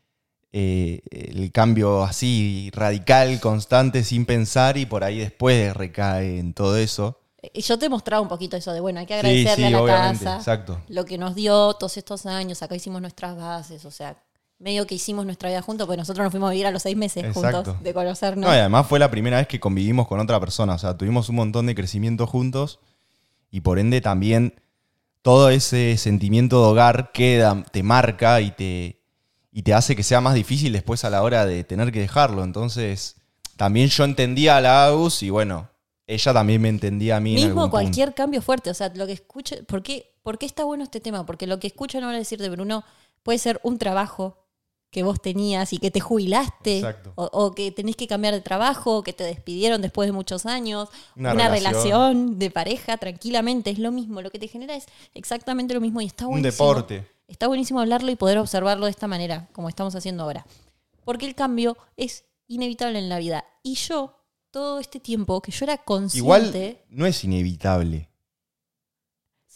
eh, 0.50 1.03
el 1.11 1.53
cambio 1.53 2.03
así 2.05 2.71
radical, 2.73 3.38
constante, 3.38 4.03
sin 4.05 4.25
pensar 4.25 4.79
y 4.79 4.87
por 4.87 5.05
ahí 5.05 5.19
después 5.19 5.77
recae 5.77 6.38
en 6.38 6.55
todo 6.55 6.79
eso. 6.79 7.21
Y 7.53 7.61
yo 7.61 7.79
te 7.79 7.87
he 7.87 7.88
mostrado 7.88 8.23
un 8.23 8.29
poquito 8.29 8.57
eso 8.57 8.73
de, 8.73 8.81
bueno, 8.81 9.00
hay 9.00 9.07
que 9.07 9.15
agradecerle 9.15 9.69
sí, 9.69 9.75
a 9.75 9.81
la 9.81 9.87
casa. 9.87 10.37
exacto. 10.37 10.81
Lo 10.88 11.05
que 11.05 11.19
nos 11.19 11.35
dio 11.35 11.75
todos 11.75 11.97
estos 11.97 12.27
años. 12.27 12.62
Acá 12.62 12.75
hicimos 12.75 13.00
nuestras 13.00 13.37
bases. 13.37 13.85
O 13.85 13.91
sea, 13.91 14.17
medio 14.59 14.87
que 14.87 14.95
hicimos 14.95 15.25
nuestra 15.25 15.49
vida 15.49 15.62
juntos. 15.62 15.87
Porque 15.87 15.99
nosotros 15.99 16.25
nos 16.25 16.31
fuimos 16.31 16.49
a 16.49 16.53
vivir 16.53 16.67
a 16.67 16.71
los 16.71 16.83
seis 16.83 16.97
meses 16.97 17.25
Exacto. 17.25 17.65
juntos 17.65 17.83
de 17.83 17.95
conocernos. 17.95 18.49
No, 18.49 18.55
y 18.55 18.59
además 18.59 18.87
fue 18.87 18.99
la 18.99 19.11
primera 19.11 19.38
vez 19.38 19.47
que 19.47 19.61
convivimos 19.61 20.09
con 20.09 20.21
otra 20.21 20.38
persona, 20.41 20.75
o 20.75 20.79
sea, 20.79 20.97
tuvimos 20.97 21.29
un 21.29 21.37
montón 21.37 21.67
de 21.67 21.75
crecimiento 21.75 22.27
juntos 22.27 22.81
y 23.50 23.61
por 23.61 23.79
ende 23.79 24.00
también 24.00 24.61
todo 25.23 25.50
ese 25.50 25.97
sentimiento 25.97 26.61
de 26.61 26.69
hogar 26.69 27.12
queda, 27.12 27.62
te 27.71 27.83
marca 27.83 28.41
y 28.41 28.50
te, 28.50 29.00
y 29.53 29.62
te 29.62 29.75
hace 29.75 29.97
que 29.97 30.03
sea 30.03 30.21
más 30.21 30.35
difícil 30.35 30.73
después 30.73 31.05
a 31.05 31.11
la 31.11 31.23
hora 31.23 31.45
de 31.47 31.65
tener 31.65 31.93
que 31.93 32.00
dejarlo. 32.00 32.45
Entonces, 32.45 33.17
también 33.57 33.88
yo 33.88 34.05
entendía 34.05 34.57
a 34.57 34.61
la 34.61 34.87
Agus 34.87 35.23
y 35.23 35.31
bueno, 35.31 35.69
ella 36.07 36.33
también 36.33 36.62
me 36.62 36.69
entendía 36.69 37.17
a 37.17 37.21
mí. 37.21 37.31
en 37.37 37.47
Mismo 37.49 37.62
punto. 37.62 37.71
cualquier 37.71 38.15
cambio 38.15 38.41
fuerte, 38.41 38.71
o 38.71 38.75
sea, 38.75 38.91
lo 38.95 39.07
que 39.07 39.12
escuche, 39.12 39.62
¿por 39.65 39.83
qué, 39.83 40.15
¿por 40.23 40.38
qué 40.38 40.47
está 40.47 40.65
bueno 40.65 40.85
este 40.85 41.00
tema? 41.00 41.27
Porque 41.27 41.47
lo 41.47 41.59
que 41.61 41.67
escuchan 41.67 42.05
ahora 42.05 42.17
decir 42.17 42.41
de 42.41 42.49
Bruno 42.49 42.85
puede 43.23 43.38
ser 43.38 43.61
un 43.62 43.79
trabajo 43.79 44.38
que 44.90 45.02
vos 45.02 45.21
tenías 45.21 45.73
y 45.73 45.78
que 45.78 45.90
te 45.90 46.00
jubilaste, 46.00 46.83
o, 47.14 47.25
o 47.33 47.52
que 47.54 47.71
tenés 47.73 47.95
que 47.97 48.07
cambiar 48.07 48.33
de 48.35 48.40
trabajo, 48.40 48.97
o 48.99 49.02
que 49.02 49.12
te 49.12 49.25
despidieron 49.25 49.83
después 49.83 50.09
de 50.09 50.12
muchos 50.12 50.47
años, 50.47 50.88
Una 51.14 51.33
una, 51.35 51.49
relación. 51.49 51.83
relación. 51.83 52.38
de 52.38 52.50
pareja, 52.50 52.97
tranquilamente, 52.97 53.71
es 53.71 53.78
lo 53.78 53.92
mismo, 53.92 54.23
lo 54.23 54.30
que 54.30 54.38
te 54.38 54.49
genera 54.49 54.75
es 54.75 54.87
exactamente 55.14 55.75
lo 55.75 55.80
mismo 55.80 56.00
y 56.00 56.07
está 56.07 56.26
Un 56.26 56.40
buenísimo. 56.40 56.66
deporte. 56.68 57.07
Está 57.26 57.47
buenísimo 57.49 57.80
hablarlo 57.80 58.11
y 58.11 58.16
poder 58.16 58.38
observarlo 58.38 58.87
de 58.87 58.90
esta 58.90 59.07
manera, 59.07 59.49
como 59.52 59.68
estamos 59.68 59.95
haciendo 59.95 60.23
ahora. 60.23 60.47
Porque 61.04 61.26
el 61.26 61.35
cambio 61.35 61.76
es 61.97 62.25
inevitable 62.47 62.99
en 62.99 63.11
la 63.11 63.18
vida. 63.18 63.45
Y 63.62 63.75
yo, 63.75 64.14
todo 64.50 64.78
este 64.80 64.99
tiempo 65.00 65.42
que 65.42 65.52
yo 65.52 65.66
era 65.66 65.76
consciente. 65.76 66.18
Igual 66.18 66.78
no 66.88 67.04
es 67.04 67.23
inevitable. 67.25 68.08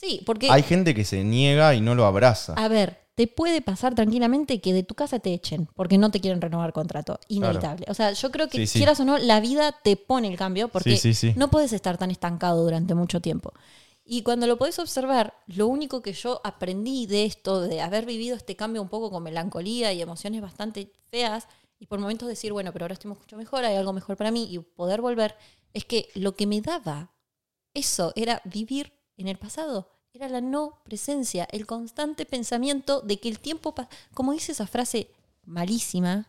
Sí, 0.02 0.20
porque. 0.26 0.50
Hay 0.50 0.62
gente 0.62 0.94
que 0.94 1.04
se 1.04 1.22
niega 1.24 1.74
y 1.74 1.80
no 1.80 1.94
lo 1.94 2.04
abraza. 2.04 2.54
A 2.54 2.68
ver, 2.68 2.98
te 3.14 3.26
puede 3.28 3.60
pasar 3.62 3.94
tranquilamente 3.94 4.60
que 4.60 4.72
de 4.72 4.82
tu 4.82 4.94
casa 4.94 5.18
te 5.20 5.32
echen 5.32 5.68
porque 5.74 5.98
no 5.98 6.10
te 6.10 6.20
quieren 6.20 6.40
renovar 6.40 6.72
contrato. 6.72 7.20
Inevitable. 7.28 7.86
O 7.88 7.94
sea, 7.94 8.12
yo 8.12 8.30
creo 8.32 8.48
que 8.48 8.58
Sí, 8.58 8.66
sí. 8.66 8.78
quieras 8.80 8.98
o 9.00 9.04
no, 9.04 9.18
la 9.18 9.40
vida 9.40 9.72
te 9.84 9.96
pone 9.96 10.28
el 10.28 10.36
cambio 10.36 10.68
porque 10.68 10.96
Sí, 10.96 11.14
sí, 11.14 11.14
sí. 11.14 11.34
no 11.36 11.50
puedes 11.50 11.72
estar 11.72 11.98
tan 11.98 12.10
estancado 12.10 12.62
durante 12.64 12.94
mucho 12.94 13.20
tiempo. 13.20 13.52
Y 14.04 14.22
cuando 14.22 14.48
lo 14.48 14.58
podés 14.58 14.78
observar, 14.80 15.34
lo 15.46 15.68
único 15.68 16.02
que 16.02 16.12
yo 16.12 16.40
aprendí 16.42 17.06
de 17.06 17.24
esto, 17.24 17.60
de 17.60 17.80
haber 17.80 18.04
vivido 18.04 18.34
este 18.34 18.56
cambio 18.56 18.82
un 18.82 18.88
poco 18.88 19.10
con 19.12 19.22
melancolía 19.22 19.92
y 19.92 20.02
emociones 20.02 20.40
bastante 20.42 20.90
feas, 21.10 21.46
y 21.78 21.86
por 21.86 22.00
momentos 22.00 22.28
decir, 22.28 22.52
bueno, 22.52 22.72
pero 22.72 22.84
ahora 22.84 22.94
estoy 22.94 23.10
mucho 23.10 23.36
mejor, 23.36 23.64
hay 23.64 23.76
algo 23.76 23.92
mejor 23.92 24.16
para 24.16 24.32
mí, 24.32 24.48
y 24.50 24.58
poder 24.58 25.00
volver, 25.00 25.36
es 25.72 25.84
que 25.84 26.08
lo 26.14 26.34
que 26.34 26.48
me 26.48 26.60
daba 26.60 27.12
eso 27.74 28.12
era 28.16 28.42
vivir 28.44 28.92
en 29.16 29.28
el 29.28 29.38
pasado, 29.38 29.88
era 30.12 30.28
la 30.28 30.40
no 30.40 30.78
presencia, 30.84 31.46
el 31.52 31.66
constante 31.66 32.26
pensamiento 32.26 33.00
de 33.00 33.18
que 33.18 33.28
el 33.28 33.38
tiempo, 33.38 33.74
como 34.14 34.32
dice 34.32 34.52
esa 34.52 34.66
frase 34.66 35.08
malísima, 35.44 36.28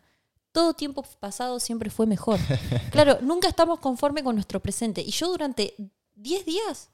todo 0.52 0.74
tiempo 0.74 1.04
pasado 1.20 1.60
siempre 1.60 1.90
fue 1.90 2.06
mejor. 2.06 2.40
Claro, 2.92 3.18
nunca 3.22 3.48
estamos 3.48 3.80
conformes 3.80 4.24
con 4.24 4.36
nuestro 4.36 4.60
presente. 4.60 5.02
Y 5.02 5.12
yo 5.12 5.28
durante 5.30 5.74
10 6.16 6.46
días 6.46 6.90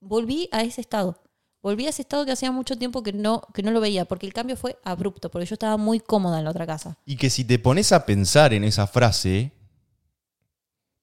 volví 0.00 0.48
a 0.52 0.62
ese 0.62 0.80
estado. 0.80 1.20
Volví 1.62 1.86
a 1.86 1.90
ese 1.90 2.02
estado 2.02 2.24
que 2.26 2.32
hacía 2.32 2.50
mucho 2.50 2.76
tiempo 2.76 3.02
que 3.02 3.12
no, 3.12 3.42
que 3.54 3.62
no 3.62 3.70
lo 3.70 3.80
veía, 3.80 4.04
porque 4.06 4.26
el 4.26 4.32
cambio 4.32 4.56
fue 4.56 4.78
abrupto, 4.84 5.30
porque 5.30 5.46
yo 5.46 5.54
estaba 5.54 5.76
muy 5.76 6.00
cómoda 6.00 6.38
en 6.38 6.44
la 6.44 6.50
otra 6.50 6.66
casa. 6.66 6.96
Y 7.06 7.16
que 7.16 7.30
si 7.30 7.44
te 7.44 7.58
pones 7.58 7.92
a 7.92 8.04
pensar 8.06 8.52
en 8.54 8.64
esa 8.64 8.86
frase, 8.86 9.52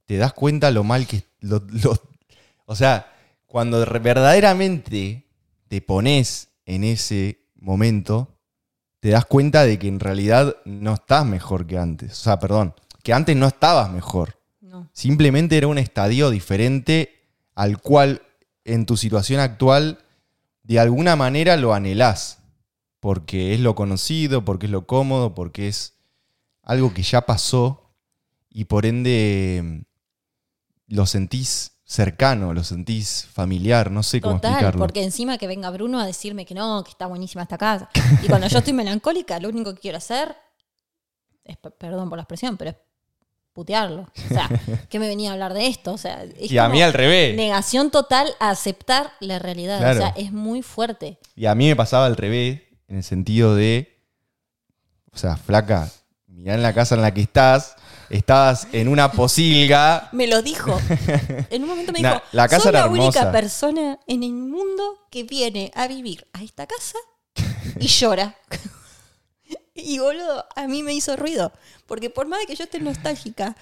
te 0.05 0.17
das 0.17 0.33
cuenta 0.33 0.71
lo 0.71 0.83
mal 0.83 1.07
que... 1.07 1.23
lo- 1.39 1.63
lo- 1.69 2.00
o 2.65 2.75
sea, 2.75 3.11
cuando 3.51 3.86
verdaderamente 3.86 5.27
te 5.67 5.81
pones 5.81 6.48
en 6.65 6.86
ese 6.86 7.50
momento, 7.55 8.38
te 9.01 9.10
das 9.10 9.25
cuenta 9.25 9.65
de 9.65 9.77
que 9.77 9.89
en 9.89 10.00
realidad 10.00 10.55
no 10.63 10.93
estás 10.93 11.25
mejor 11.25 11.67
que 11.67 11.77
antes. 11.77 12.13
O 12.13 12.24
sea, 12.24 12.39
perdón, 12.39 12.74
que 13.03 13.12
antes 13.12 13.36
no 13.36 13.48
estabas 13.48 13.91
mejor. 13.91 14.39
No. 14.62 14.89
Simplemente 14.93 15.58
era 15.58 15.67
un 15.67 15.77
estadio 15.77 16.29
diferente 16.29 17.27
al 17.53 17.81
cual 17.81 18.22
en 18.63 18.86
tu 18.86 18.96
situación 18.96 19.41
actual 19.41 20.00
de 20.63 20.79
alguna 20.79 21.17
manera 21.17 21.58
lo 21.58 21.74
anhelás. 21.74 22.39
Porque 23.01 23.53
es 23.53 23.60
lo 23.60 23.75
conocido, 23.75 24.46
porque 24.46 24.67
es 24.67 24.72
lo 24.72 24.88
cómodo, 24.88 25.36
porque 25.36 25.67
es 25.67 25.98
algo 26.63 26.93
que 26.93 27.03
ya 27.03 27.25
pasó 27.25 27.91
y 28.50 28.63
por 28.63 28.86
ende 28.86 29.62
mm, 29.62 29.81
lo 30.96 31.05
sentís 31.05 31.80
cercano, 31.91 32.53
lo 32.53 32.63
sentís 32.63 33.27
familiar, 33.33 33.91
no 33.91 34.01
sé 34.01 34.21
cómo 34.21 34.36
Total, 34.36 34.51
explicarlo. 34.51 34.79
porque 34.79 35.03
encima 35.03 35.38
que 35.38 35.45
venga 35.48 35.69
Bruno 35.71 36.00
a 36.00 36.05
decirme 36.05 36.45
que 36.45 36.53
no, 36.53 36.83
que 36.86 36.91
está 36.91 37.05
buenísima 37.07 37.41
esta 37.43 37.57
casa. 37.57 37.89
Y 38.24 38.27
cuando 38.27 38.48
yo 38.48 38.60
estoy 38.60 38.71
melancólica, 38.71 39.39
lo 39.39 39.50
único 39.50 39.74
que 39.75 39.81
quiero 39.81 39.98
hacer 39.98 40.33
es, 41.43 41.57
pe- 41.57 41.71
perdón 41.71 42.07
por 42.07 42.17
la 42.17 42.21
expresión, 42.24 42.55
pero 42.55 42.69
es 42.71 42.77
putearlo. 43.51 44.03
O 44.03 44.27
sea, 44.33 44.50
que 44.89 45.00
me 45.00 45.07
venía 45.10 45.31
a 45.31 45.33
hablar 45.33 45.53
de 45.53 45.67
esto? 45.67 45.91
O 45.91 45.98
sea, 45.98 46.24
es 46.24 46.50
y 46.50 46.57
a 46.57 46.69
mí 46.69 46.81
al 46.81 46.93
revés. 46.93 47.36
negación 47.36 47.91
total 47.91 48.29
a 48.39 48.51
aceptar 48.51 49.12
la 49.19 49.38
realidad. 49.39 49.79
Claro. 49.79 50.00
O 50.00 50.01
sea, 50.01 50.13
es 50.15 50.31
muy 50.31 50.62
fuerte. 50.62 51.19
Y 51.36 51.45
a 51.48 51.55
mí 51.55 51.67
me 51.67 51.75
pasaba 51.75 52.05
al 52.05 52.15
revés, 52.15 52.62
en 52.88 52.95
el 52.98 53.03
sentido 53.03 53.53
de, 53.53 54.01
o 55.12 55.17
sea, 55.17 55.36
flaca, 55.36 55.89
mirá 56.27 56.53
en 56.53 56.63
la 56.63 56.74
casa 56.74 56.95
en 56.95 57.01
la 57.01 57.13
que 57.13 57.19
estás, 57.21 57.75
estabas 58.12 58.68
en 58.72 58.88
una 58.88 59.12
posilga. 59.12 60.10
Me 60.12 60.27
lo 60.27 60.41
dijo. 60.41 60.80
En 61.50 61.63
un 61.63 61.70
momento 61.70 61.91
me 61.91 62.00
Nah, 62.01 62.13
dijo, 62.15 62.24
la 62.32 62.48
casa 62.48 62.63
soy 62.63 62.70
era 62.70 62.80
la 62.82 62.88
única 62.88 63.20
hermosa". 63.20 63.32
persona 63.32 64.00
en 64.08 64.24
el 64.24 64.34
mundo 64.34 65.08
que 65.10 65.24
viene 65.24 65.72
a 65.75 65.88
vivir 65.88 66.27
a 66.34 66.44
esta 66.44 66.68
casa 66.68 66.98
y 67.80 67.88
llora. 67.88 68.36
Y 69.74 70.00
boludo, 70.00 70.46
a 70.56 70.68
mí 70.68 70.84
me 70.84 70.94
hizo 70.94 71.15
ruido. 71.15 71.51
Porque 71.88 72.10
por 72.10 72.27
más 72.27 72.41
de 72.41 72.46
que 72.46 72.56
yo 72.56 72.65
esté 72.65 72.80
nostálgica, 72.80 73.56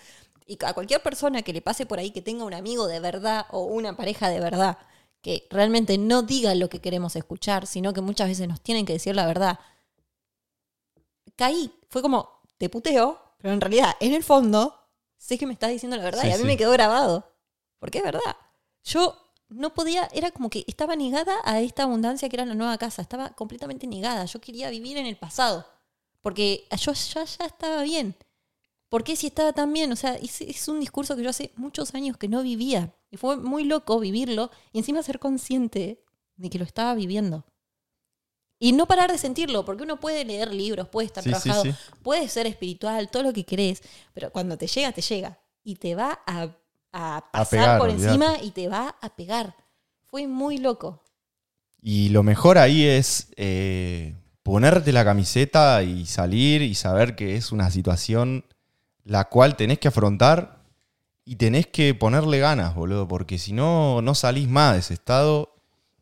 y 0.48 0.58
a 0.66 0.74
cualquier 0.74 1.02
persona 1.02 1.44
que 1.44 1.54
le 1.54 1.62
pase 1.62 1.86
por 1.86 2.00
ahí 2.00 2.10
que 2.10 2.22
tenga 2.22 2.44
un 2.44 2.54
amigo 2.54 2.88
de 2.88 3.00
verdad 3.00 3.46
o 3.52 3.66
una 3.66 3.96
pareja 3.96 4.28
de 4.30 4.40
verdad, 4.40 4.80
que 5.22 5.48
realmente 5.52 5.98
no 6.00 6.24
diga 6.24 6.56
lo 6.56 6.68
que 6.68 6.82
queremos 6.82 7.16
escuchar, 7.16 7.68
sino 7.68 7.94
que 7.94 8.02
muchas 8.02 8.28
veces 8.28 8.48
nos 8.48 8.60
tienen 8.60 8.86
que 8.86 8.94
decir 8.94 9.16
la 9.16 9.28
verdad. 9.28 9.60
Caí, 11.36 11.72
fue 11.90 12.02
como, 12.02 12.42
te 12.58 12.70
puteo, 12.70 13.22
pero 13.40 13.54
en 13.54 13.62
realidad, 13.62 13.96
en 14.00 14.14
el 14.14 14.24
fondo, 14.24 14.76
sé 15.18 15.38
que 15.38 15.46
me 15.48 15.54
estás 15.54 15.72
diciendo 15.72 15.98
la 15.98 16.04
verdad 16.04 16.22
Sí, 16.22 16.28
y 16.28 16.32
a 16.32 16.36
mí 16.36 16.42
sí. 16.42 16.48
me 16.48 16.58
quedó 16.58 16.72
grabado. 16.72 17.26
Porque 17.80 18.00
es 18.00 18.04
verdad. 18.04 18.36
Yo 18.84 19.18
no 19.50 19.74
podía, 19.74 20.08
era 20.14 20.32
como 20.32 20.50
que 20.50 20.64
estaba 20.68 20.96
negada 20.96 21.34
a 21.46 21.62
esta 21.62 21.84
abundancia 21.84 22.30
que 22.30 22.36
era 22.36 22.46
la 22.46 22.54
nueva 22.56 22.78
casa, 22.78 23.02
estaba 23.02 23.30
completamente 23.32 23.88
negada. 23.88 24.26
Yo 24.26 24.42
quería 24.42 24.70
vivir 24.70 24.98
en 24.98 25.06
el 25.06 25.18
pasado, 25.18 25.66
porque 26.22 26.68
yo 26.78 26.94
ya, 26.94 27.24
ya 27.24 27.46
estaba 27.46 27.82
bien. 27.84 28.16
¿Por 28.90 29.04
qué 29.04 29.16
si 29.16 29.28
estaba 29.28 29.54
tan 29.54 29.72
bien? 29.74 29.92
O 29.92 29.96
sea, 29.96 30.16
es, 30.16 30.42
es 30.42 30.68
un 30.68 30.80
discurso 30.80 31.16
que 31.16 31.24
yo 31.24 31.30
hace 31.30 31.52
muchos 31.56 31.94
años 31.94 32.18
que 32.18 32.28
no 32.28 32.42
vivía. 32.44 32.94
Y 33.12 33.18
fue 33.18 33.38
muy 33.38 33.64
loco 33.64 34.00
vivirlo 34.00 34.52
y 34.72 34.80
encima 34.80 35.04
ser 35.04 35.20
consciente 35.20 36.04
de 36.36 36.50
que 36.50 36.60
lo 36.60 36.66
estaba 36.66 36.94
viviendo. 36.96 37.46
Y 38.60 38.74
no 38.74 38.86
parar 38.88 39.12
de 39.12 39.18
sentirlo, 39.18 39.64
porque 39.66 39.84
uno 39.84 40.00
puede 40.00 40.26
leer 40.26 40.54
libros, 40.54 40.90
puede 40.90 41.08
estar 41.08 41.24
Sí, 41.24 41.30
trabajado, 41.30 41.64
sí. 41.64 41.76
puede 42.04 42.28
ser 42.28 42.46
espiritual, 42.48 43.10
todo 43.10 43.24
lo 43.24 43.34
que 43.34 43.46
querés, 43.46 43.82
pero 44.14 44.32
cuando 44.32 44.58
te 44.58 44.68
llega, 44.68 44.92
te 44.92 45.02
llega. 45.02 45.40
Y 45.64 45.76
te 45.76 45.96
va 45.96 46.20
a, 46.28 46.56
a 46.92 47.30
pasar 47.32 47.48
pegar, 47.50 47.78
por 47.78 47.90
olvidate. 47.90 48.20
encima 48.20 48.38
y 48.42 48.52
te 48.52 48.68
va 48.68 48.96
a 49.02 49.16
pegar. 49.16 49.56
Fue 50.08 50.28
muy 50.28 50.58
loco. 50.58 51.04
Y 51.82 52.10
lo 52.10 52.24
mejor 52.24 52.58
ahí 52.58 52.86
es 52.86 53.30
eh, 53.38 54.16
ponerte 54.44 54.92
la 54.92 55.06
camiseta 55.06 55.82
y 55.84 56.06
salir 56.06 56.62
y 56.62 56.76
saber 56.76 57.16
que 57.16 57.36
es 57.36 57.52
una 57.52 57.72
situación 57.72 58.46
la 59.06 59.26
cual 59.30 59.56
tenés 59.56 59.80
que 59.80 59.88
afrontar 59.88 60.64
y 61.26 61.38
tenés 61.38 61.68
que 61.68 61.94
ponerle 61.96 62.40
ganas, 62.40 62.76
boludo, 62.76 63.08
porque 63.08 63.38
si 63.38 63.54
no, 63.54 64.02
no 64.02 64.16
salís 64.16 64.48
más 64.50 64.74
de 64.74 64.80
ese 64.80 64.94
estado 64.96 65.56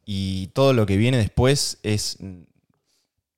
y 0.10 0.48
todo 0.54 0.72
lo 0.72 0.86
que 0.86 0.96
viene 0.96 1.18
después 1.18 1.80
es 1.84 2.18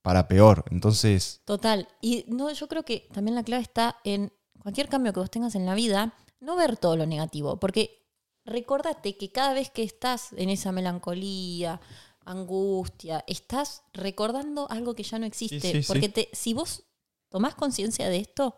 para 0.04 0.28
peor. 0.28 0.64
Entonces, 0.72 1.42
Total. 1.46 1.88
Y 2.00 2.26
no, 2.28 2.52
yo 2.52 2.68
creo 2.68 2.84
que 2.86 3.10
también 3.12 3.34
la 3.36 3.44
clave 3.44 3.64
está 3.64 3.98
en 4.04 4.32
cualquier 4.62 4.88
cambio 4.88 5.12
que 5.12 5.20
vos 5.20 5.32
tengas 5.32 5.56
en 5.56 5.66
la 5.66 5.74
vida, 5.74 6.14
no 6.40 6.56
ver 6.56 6.78
todo 6.78 6.96
lo 6.96 7.06
negativo. 7.08 7.60
Porque 7.60 8.06
recordate 8.46 9.18
que 9.18 9.32
cada 9.32 9.54
vez 9.54 9.72
que 9.72 9.82
estás 9.84 10.32
en 10.34 10.50
esa 10.50 10.72
melancolía, 10.72 11.82
angustia, 12.24 13.24
estás 13.28 13.82
recordando 13.94 14.70
algo 14.70 14.94
que 14.94 15.04
ya 15.04 15.18
no 15.20 15.26
existe. 15.26 15.60
Sí, 15.60 15.72
sí, 15.72 15.82
sí. 15.84 15.88
porque 15.88 16.10
te- 16.10 16.30
si 16.34 16.54
vos 16.54 16.84
tomás 17.30 17.56
conciencia 17.56 18.10
de 18.10 18.18
esto, 18.18 18.56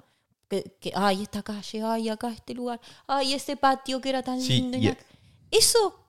que, 0.50 0.78
que, 0.82 0.92
ay, 0.96 1.24
esta 1.24 1.44
calle, 1.44 1.82
ay, 1.82 2.10
acá 2.10 2.30
este 2.34 2.54
lugar, 2.54 2.82
ay, 3.08 3.34
ese 3.34 3.56
patio 3.56 4.02
que 4.02 4.10
era 4.10 4.22
tan 4.22 4.46
lindo. 4.46 4.78
y 4.78 4.82
na- 4.88 4.98
Eso 5.50 6.01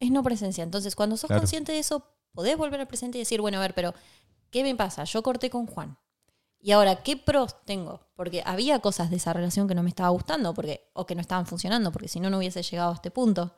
es 0.00 0.10
no 0.10 0.22
presencia. 0.22 0.64
Entonces, 0.64 0.96
cuando 0.96 1.16
sos 1.16 1.28
Claro. 1.28 1.42
consciente 1.42 1.72
de 1.72 1.78
eso, 1.78 2.04
podés 2.32 2.56
volver 2.56 2.80
al 2.80 2.88
presente 2.88 3.18
y 3.18 3.20
decir, 3.20 3.40
bueno, 3.40 3.58
a 3.58 3.60
ver, 3.60 3.74
pero 3.74 3.94
¿qué 4.50 4.62
me 4.64 4.74
pasa? 4.74 5.04
Yo 5.04 5.22
corté 5.22 5.50
con 5.50 5.66
Juan. 5.66 5.96
Y 6.62 6.72
ahora, 6.72 7.02
¿qué 7.02 7.16
pros 7.16 7.56
tengo? 7.64 8.00
Porque 8.16 8.42
había 8.44 8.80
cosas 8.80 9.08
de 9.10 9.16
esa 9.16 9.32
relación 9.32 9.66
que 9.68 9.74
no 9.74 9.82
me 9.82 9.88
estaba 9.88 10.10
gustando 10.10 10.52
porque, 10.52 10.90
o 10.92 11.06
que 11.06 11.14
no 11.14 11.20
estaban 11.22 11.46
funcionando, 11.46 11.90
porque 11.92 12.08
si 12.08 12.20
no, 12.20 12.28
no 12.28 12.38
hubiese 12.38 12.62
llegado 12.62 12.90
a 12.90 12.94
este 12.94 13.10
punto. 13.10 13.54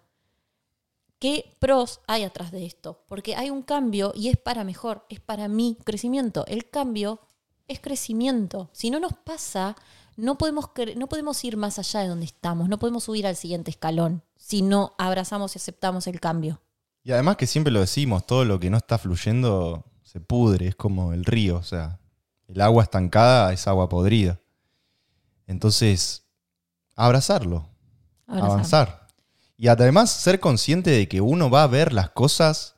¿Qué 1.18 1.56
pros 1.60 2.00
hay 2.08 2.24
atrás 2.24 2.50
de 2.50 2.66
esto? 2.66 3.04
Porque 3.06 3.36
hay 3.36 3.50
un 3.50 3.62
cambio 3.62 4.12
y 4.14 4.28
es 4.28 4.36
para 4.36 4.64
mejor, 4.64 5.06
es 5.08 5.20
para 5.20 5.46
mi 5.48 5.78
crecimiento. 5.84 6.44
El 6.46 6.68
cambio 6.68 7.20
es 7.68 7.80
crecimiento. 7.80 8.70
Si 8.72 8.90
no 8.90 8.98
nos 8.98 9.12
pasa, 9.14 9.76
no 10.16 10.38
podemos, 10.38 10.70
no 10.96 11.08
podemos 11.08 11.42
ir 11.44 11.56
más 11.56 11.78
allá 11.78 12.00
de 12.00 12.08
donde 12.08 12.26
estamos, 12.26 12.68
no 12.68 12.78
podemos 12.78 13.04
subir 13.04 13.26
al 13.26 13.36
siguiente 13.36 13.70
escalón 13.70 14.22
si 14.36 14.62
no 14.62 14.94
abrazamos 14.98 15.54
y 15.54 15.58
aceptamos 15.58 16.06
el 16.06 16.20
cambio. 16.20 16.60
y 17.04 17.12
además 17.12 17.36
que 17.36 17.46
siempre 17.46 17.72
lo 17.72 17.80
decimos, 17.80 18.26
todo 18.26 18.44
lo 18.44 18.60
que 18.60 18.70
no 18.70 18.76
está 18.76 18.98
fluyendo 18.98 19.84
se 20.02 20.20
pudre, 20.20 20.68
es 20.68 20.76
como 20.76 21.12
el 21.12 21.24
río, 21.24 21.56
o 21.56 21.62
sea, 21.62 21.98
el 22.46 22.60
agua 22.60 22.82
estancada 22.82 23.52
es 23.52 23.66
agua 23.66 23.88
podrida. 23.88 24.38
Entonces, 25.46 26.24
abrazarlo, 26.94 27.68
Abrazar. 28.26 28.50
avanzar. 28.50 29.08
Y 29.56 29.68
además 29.68 30.10
ser 30.10 30.38
consciente 30.40 30.90
de 30.90 31.08
que 31.08 31.20
uno 31.20 31.48
va 31.50 31.62
a 31.62 31.66
ver 31.68 31.92
las 31.92 32.10
cosas 32.10 32.76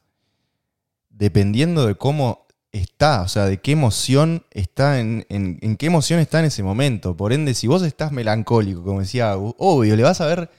dependiendo 1.08 1.86
de 1.86 1.94
cómo 1.94 2.43
está, 2.74 3.22
o 3.22 3.28
sea, 3.28 3.46
de 3.46 3.60
qué 3.60 3.72
emoción 3.72 4.44
está 4.50 5.00
en, 5.00 5.26
en- 5.30 5.58
en 5.62 5.76
qué 5.76 5.86
emoción 5.86 6.20
está 6.20 6.40
en 6.40 6.46
ese 6.46 6.62
momento. 6.62 7.16
Por 7.16 7.32
ende, 7.32 7.54
si 7.54 7.66
vos 7.68 7.82
estás 7.82 8.12
melancólico, 8.12 8.82
como 8.84 9.00
decía 9.00 9.36
obvio, 9.36 9.96
le 9.96 10.02
vas 10.02 10.20
a 10.20 10.26
ver 10.26 10.50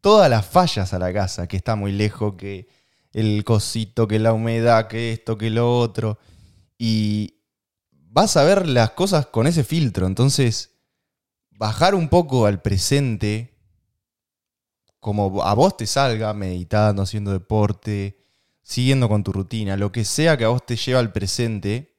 todas 0.00 0.28
las 0.30 0.46
fallas 0.46 0.92
a 0.94 0.98
la 0.98 1.12
casa, 1.12 1.46
que 1.48 1.56
está 1.56 1.76
muy 1.76 1.92
lejos, 1.92 2.34
que 2.36 2.68
el 3.12 3.44
cosito, 3.44 4.08
que 4.08 4.18
la 4.18 4.32
humedad, 4.32 4.88
que 4.88 5.12
esto, 5.12 5.38
que 5.38 5.50
lo 5.50 5.78
otro. 5.78 6.18
Y 6.78 7.36
vas 7.90 8.36
a 8.36 8.44
ver 8.44 8.68
las 8.68 8.90
cosas 8.92 9.26
con 9.26 9.46
ese 9.46 9.64
filtro. 9.64 10.06
Entonces, 10.06 10.70
bajar 11.50 11.94
un 11.94 12.08
poco 12.08 12.46
al 12.46 12.62
presente, 12.62 13.54
como 15.00 15.42
a 15.42 15.54
vos 15.54 15.76
te 15.76 15.86
salga, 15.86 16.32
meditando, 16.34 17.02
haciendo 17.02 17.32
deporte, 17.32 18.21
siguiendo 18.62 19.08
con 19.08 19.24
tu 19.24 19.32
rutina, 19.32 19.76
lo 19.76 19.92
que 19.92 20.04
sea 20.04 20.36
que 20.36 20.44
a 20.44 20.48
vos 20.48 20.64
te 20.64 20.76
lleve 20.76 20.98
al 20.98 21.12
presente, 21.12 21.96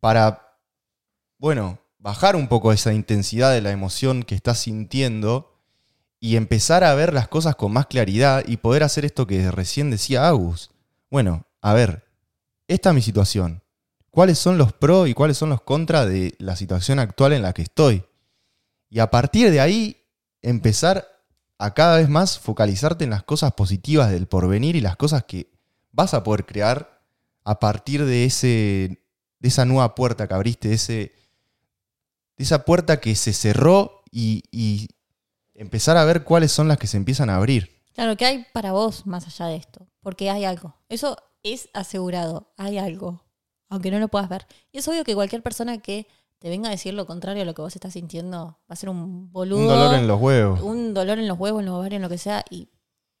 para, 0.00 0.56
bueno, 1.38 1.78
bajar 1.98 2.36
un 2.36 2.48
poco 2.48 2.72
esa 2.72 2.92
intensidad 2.92 3.52
de 3.52 3.60
la 3.60 3.70
emoción 3.70 4.22
que 4.22 4.34
estás 4.34 4.58
sintiendo 4.60 5.58
y 6.18 6.36
empezar 6.36 6.84
a 6.84 6.94
ver 6.94 7.14
las 7.14 7.28
cosas 7.28 7.56
con 7.56 7.72
más 7.72 7.86
claridad 7.86 8.44
y 8.46 8.58
poder 8.58 8.82
hacer 8.82 9.04
esto 9.04 9.26
que 9.26 9.50
recién 9.50 9.90
decía 9.90 10.28
Agus. 10.28 10.70
Bueno, 11.10 11.46
a 11.60 11.72
ver, 11.74 12.04
esta 12.68 12.90
es 12.90 12.94
mi 12.94 13.02
situación. 13.02 13.62
¿Cuáles 14.10 14.38
son 14.38 14.58
los 14.58 14.72
pros 14.72 15.08
y 15.08 15.14
cuáles 15.14 15.38
son 15.38 15.50
los 15.50 15.62
contras 15.62 16.08
de 16.08 16.34
la 16.38 16.56
situación 16.56 16.98
actual 16.98 17.32
en 17.32 17.42
la 17.42 17.52
que 17.52 17.62
estoy? 17.62 18.04
Y 18.88 18.98
a 18.98 19.10
partir 19.10 19.50
de 19.50 19.60
ahí, 19.60 20.04
empezar 20.42 21.06
a 21.58 21.74
cada 21.74 21.98
vez 21.98 22.08
más 22.08 22.38
focalizarte 22.38 23.04
en 23.04 23.10
las 23.10 23.22
cosas 23.22 23.52
positivas 23.52 24.10
del 24.10 24.26
porvenir 24.26 24.76
y 24.76 24.80
las 24.80 24.96
cosas 24.96 25.24
que 25.24 25.50
vas 25.92 26.14
a 26.14 26.22
poder 26.22 26.46
crear 26.46 27.02
a 27.44 27.58
partir 27.58 28.04
de, 28.04 28.24
ese, 28.24 29.02
de 29.38 29.48
esa 29.48 29.64
nueva 29.64 29.94
puerta 29.94 30.28
que 30.28 30.34
abriste, 30.34 30.68
de, 30.68 30.74
ese, 30.74 31.12
de 32.36 32.44
esa 32.44 32.64
puerta 32.64 33.00
que 33.00 33.14
se 33.14 33.32
cerró 33.32 34.02
y, 34.10 34.44
y 34.50 34.88
empezar 35.54 35.96
a 35.96 36.04
ver 36.04 36.24
cuáles 36.24 36.52
son 36.52 36.68
las 36.68 36.78
que 36.78 36.86
se 36.86 36.96
empiezan 36.96 37.30
a 37.30 37.36
abrir. 37.36 37.80
Claro, 37.92 38.16
que 38.16 38.24
hay 38.24 38.46
para 38.52 38.72
vos 38.72 39.06
más 39.06 39.26
allá 39.26 39.46
de 39.46 39.56
esto? 39.56 39.86
Porque 40.00 40.30
hay 40.30 40.44
algo. 40.44 40.74
Eso 40.88 41.16
es 41.42 41.68
asegurado. 41.74 42.52
Hay 42.56 42.78
algo. 42.78 43.24
Aunque 43.68 43.90
no 43.90 43.98
lo 43.98 44.08
puedas 44.08 44.28
ver. 44.28 44.46
Y 44.72 44.78
es 44.78 44.88
obvio 44.88 45.04
que 45.04 45.14
cualquier 45.14 45.42
persona 45.42 45.78
que 45.78 46.06
te 46.38 46.48
venga 46.48 46.68
a 46.68 46.72
decir 46.72 46.94
lo 46.94 47.06
contrario 47.06 47.42
a 47.42 47.44
lo 47.44 47.54
que 47.54 47.62
vos 47.62 47.74
estás 47.74 47.92
sintiendo 47.92 48.58
va 48.62 48.72
a 48.72 48.76
ser 48.76 48.88
un 48.88 49.30
boludo. 49.30 49.60
Un 49.60 49.68
dolor 49.68 49.94
en 49.94 50.08
los 50.08 50.20
huevos. 50.20 50.60
un 50.62 50.94
dolor 50.94 51.18
en 51.18 51.28
los 51.28 51.38
huevos, 51.38 51.60
en 51.60 51.66
los 51.66 51.74
ovarios, 51.74 51.96
en 51.96 52.02
lo 52.02 52.08
que 52.08 52.18
sea. 52.18 52.44
Y 52.48 52.68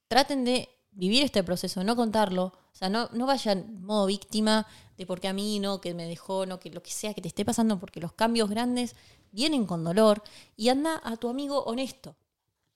traten 0.08 0.44
de 0.44 0.68
vivir 0.92 1.22
este 1.22 1.42
proceso, 1.42 1.82
no 1.84 1.96
contarlo. 1.96 2.44
O 2.44 2.76
sea, 2.76 2.88
no, 2.88 3.08
no 3.12 3.26
vayan 3.26 3.82
modo 3.82 4.06
víctima 4.06 4.66
de 4.96 5.06
por 5.06 5.20
qué 5.20 5.28
a 5.28 5.32
mí 5.32 5.58
no, 5.60 5.80
que 5.80 5.94
me 5.94 6.06
dejó, 6.06 6.46
no, 6.46 6.60
que 6.60 6.70
lo 6.70 6.82
que 6.82 6.90
sea 6.90 7.14
que 7.14 7.22
te 7.22 7.28
esté 7.28 7.44
pasando, 7.44 7.78
porque 7.78 8.00
los 8.00 8.12
cambios 8.12 8.50
grandes 8.50 8.96
vienen 9.32 9.66
con 9.66 9.84
dolor. 9.84 10.22
Y 10.56 10.68
anda 10.68 11.00
a 11.04 11.16
tu 11.16 11.28
amigo 11.28 11.62
honesto. 11.64 12.16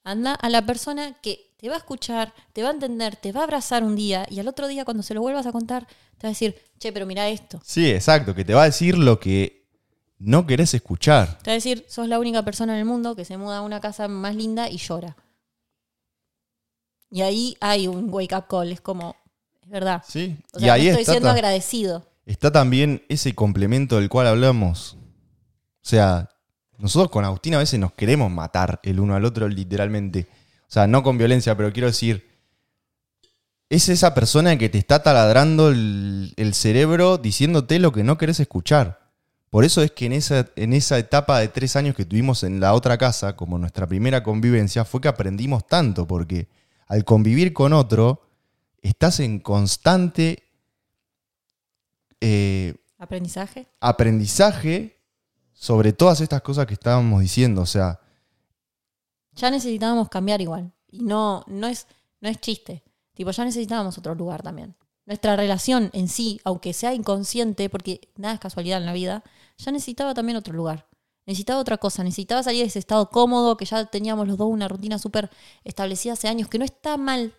Anda 0.04 0.34
a 0.34 0.50
la 0.50 0.66
persona 0.66 1.14
que 1.22 1.54
te 1.56 1.68
va 1.68 1.76
a 1.76 1.78
escuchar, 1.78 2.34
te 2.52 2.62
va 2.62 2.68
a 2.68 2.72
entender, 2.72 3.16
te 3.16 3.32
va 3.32 3.40
a 3.40 3.44
abrazar 3.44 3.84
un 3.84 3.96
día 3.96 4.26
y 4.28 4.38
al 4.38 4.48
otro 4.48 4.68
día 4.68 4.84
cuando 4.84 5.02
se 5.02 5.14
lo 5.14 5.22
vuelvas 5.22 5.46
a 5.46 5.52
contar, 5.52 5.86
te 6.18 6.26
va 6.26 6.28
a 6.28 6.32
decir, 6.32 6.54
che, 6.78 6.92
pero 6.92 7.06
mira 7.06 7.28
esto. 7.30 7.58
Sí, 7.64 7.90
exacto, 7.90 8.34
que 8.34 8.44
te 8.44 8.52
va 8.52 8.62
a 8.62 8.66
decir 8.66 8.98
lo 8.98 9.18
que 9.18 9.66
no 10.18 10.46
querés 10.46 10.74
escuchar. 10.74 11.38
Te 11.38 11.50
va 11.50 11.52
a 11.52 11.54
decir, 11.54 11.86
sos 11.88 12.06
la 12.06 12.18
única 12.18 12.42
persona 12.42 12.74
en 12.74 12.80
el 12.80 12.84
mundo 12.84 13.16
que 13.16 13.24
se 13.24 13.38
muda 13.38 13.58
a 13.58 13.62
una 13.62 13.80
casa 13.80 14.08
más 14.08 14.36
linda 14.36 14.68
y 14.68 14.76
llora. 14.76 15.16
Y 17.14 17.22
ahí 17.22 17.56
hay 17.60 17.86
un 17.86 18.12
wake 18.12 18.34
up 18.36 18.46
call, 18.48 18.72
es 18.72 18.80
como, 18.80 19.14
es 19.62 19.68
verdad. 19.68 20.02
Sí, 20.04 20.36
O 20.52 20.58
y 20.58 20.68
ahí 20.68 20.88
estoy 20.88 21.02
está, 21.02 21.12
siendo 21.12 21.30
agradecido. 21.30 22.04
está 22.26 22.50
también 22.50 23.04
ese 23.08 23.36
complemento 23.36 24.00
del 24.00 24.08
cual 24.08 24.26
hablamos. 24.26 24.94
O 24.94 25.86
sea, 25.86 26.28
nosotros 26.76 27.12
con 27.12 27.24
Agustín 27.24 27.54
a 27.54 27.58
veces 27.58 27.78
nos 27.78 27.92
queremos 27.92 28.32
matar 28.32 28.80
el 28.82 28.98
uno 28.98 29.14
al 29.14 29.24
otro 29.24 29.46
literalmente. 29.46 30.26
O 30.62 30.72
sea, 30.74 30.88
no 30.88 31.04
con 31.04 31.16
violencia, 31.16 31.56
pero 31.56 31.72
quiero 31.72 31.86
decir, 31.86 32.28
es 33.68 33.88
esa 33.88 34.12
persona 34.12 34.58
que 34.58 34.68
te 34.68 34.78
está 34.78 35.04
taladrando 35.04 35.68
el, 35.68 36.34
el 36.36 36.52
cerebro 36.52 37.16
diciéndote 37.16 37.78
lo 37.78 37.92
que 37.92 38.02
no 38.02 38.18
querés 38.18 38.40
escuchar. 38.40 39.12
Por 39.50 39.64
eso 39.64 39.82
es 39.82 39.92
que 39.92 40.06
en 40.06 40.14
esa, 40.14 40.48
en 40.56 40.72
esa 40.72 40.98
etapa 40.98 41.38
de 41.38 41.46
tres 41.46 41.76
años 41.76 41.94
que 41.94 42.04
tuvimos 42.04 42.42
en 42.42 42.58
la 42.58 42.74
otra 42.74 42.98
casa, 42.98 43.36
como 43.36 43.56
nuestra 43.56 43.86
primera 43.86 44.24
convivencia, 44.24 44.84
fue 44.84 45.00
que 45.00 45.06
aprendimos 45.06 45.64
tanto, 45.68 46.08
porque 46.08 46.48
al 46.86 47.04
convivir 47.04 47.52
con 47.52 47.72
otro, 47.72 48.22
estás 48.82 49.20
en 49.20 49.40
constante 49.40 50.42
eh, 52.20 52.74
Aprendizaje. 52.98 53.66
aprendizaje 53.80 54.98
sobre 55.52 55.92
todas 55.92 56.20
estas 56.20 56.42
cosas 56.42 56.66
que 56.66 56.74
estábamos 56.74 57.20
diciendo. 57.20 57.62
O 57.62 57.66
sea, 57.66 58.00
Ya 59.34 59.50
necesitábamos 59.50 60.08
cambiar 60.08 60.40
igual. 60.40 60.72
Y 60.90 61.00
no, 61.00 61.44
no, 61.46 61.66
es, 61.66 61.86
no 62.20 62.28
es 62.28 62.40
chiste. 62.40 62.82
Tipo, 63.14 63.30
ya 63.30 63.44
necesitábamos 63.44 63.98
otro 63.98 64.14
lugar 64.14 64.42
también. 64.42 64.74
Nuestra 65.06 65.36
relación 65.36 65.90
en 65.92 66.08
sí, 66.08 66.40
aunque 66.44 66.72
sea 66.72 66.94
inconsciente, 66.94 67.68
porque 67.68 68.08
nada 68.16 68.34
es 68.34 68.40
casualidad 68.40 68.78
en 68.78 68.86
la 68.86 68.92
vida, 68.94 69.22
ya 69.58 69.70
necesitaba 69.70 70.14
también 70.14 70.36
otro 70.36 70.54
lugar. 70.54 70.86
Necesitaba 71.26 71.58
otra 71.60 71.78
cosa, 71.78 72.02
necesitaba 72.04 72.42
salir 72.42 72.60
de 72.62 72.66
ese 72.68 72.78
estado 72.78 73.08
cómodo, 73.10 73.56
que 73.56 73.64
ya 73.64 73.86
teníamos 73.86 74.28
los 74.28 74.36
dos 74.36 74.48
una 74.50 74.68
rutina 74.68 74.98
súper 74.98 75.30
establecida 75.64 76.12
hace 76.14 76.28
años, 76.28 76.48
que 76.48 76.58
no 76.58 76.64
está 76.64 76.96
mal 76.96 77.32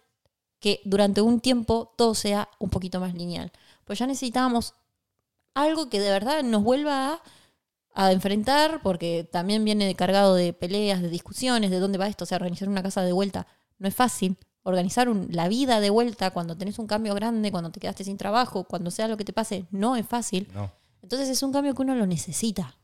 que 0.60 0.82
durante 0.86 1.22
un 1.22 1.40
tiempo 1.40 1.94
todo 1.98 2.16
sea 2.16 2.50
un 2.60 2.70
poquito 2.70 3.00
más 3.00 3.14
lineal. 3.14 3.52
Pues 3.84 4.00
ya 4.00 4.08
necesitábamos 4.08 4.74
algo 5.54 5.90
que 5.90 6.00
de 6.00 6.10
verdad 6.10 6.44
nos 6.44 6.64
vuelva 6.64 7.14
a, 7.14 7.22
a 7.94 8.12
enfrentar, 8.12 8.82
porque 8.82 9.28
también 9.32 9.64
viene 9.64 9.94
cargado 9.96 10.34
de 10.36 10.54
peleas, 10.54 11.02
de 11.02 11.10
discusiones, 11.10 11.70
de 11.72 11.80
dónde 11.80 11.98
va 11.98 12.08
esto. 12.08 12.24
O 12.24 12.28
sea, 12.28 12.38
organizar 12.38 12.68
una 12.68 12.84
casa 12.84 13.04
de 13.04 13.12
vuelta 13.12 13.46
no 13.78 13.88
es 13.88 13.96
fácil. 13.96 14.38
Organizar 14.64 15.08
un- 15.10 15.28
la 15.32 15.48
vida 15.48 15.80
de 15.80 15.92
vuelta 15.92 16.32
cuando 16.32 16.58
tenés 16.58 16.80
un 16.80 16.88
cambio 16.88 17.14
grande, 17.14 17.52
cuando 17.52 17.70
te 17.72 17.80
quedaste 17.80 18.04
sin 18.04 18.18
trabajo, 18.18 18.64
cuando 18.64 18.90
sea 18.90 19.08
lo 19.08 19.16
que 19.18 19.24
te 19.26 19.34
pase, 19.34 19.66
no 19.72 19.96
es 19.96 20.08
fácil. 20.08 20.50
no. 20.54 20.72
Entonces 21.04 21.30
es 21.30 21.44
un 21.44 21.54
cambio 21.54 21.76
que 21.76 21.84
uno 21.84 21.94
lo 21.94 22.08
necesita. 22.08 22.76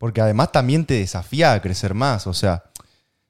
Porque 0.00 0.22
además 0.22 0.50
también 0.50 0.86
te 0.86 0.94
desafía 0.94 1.52
a 1.52 1.60
crecer 1.60 1.92
más. 1.92 2.26
O 2.26 2.32
sea, 2.32 2.64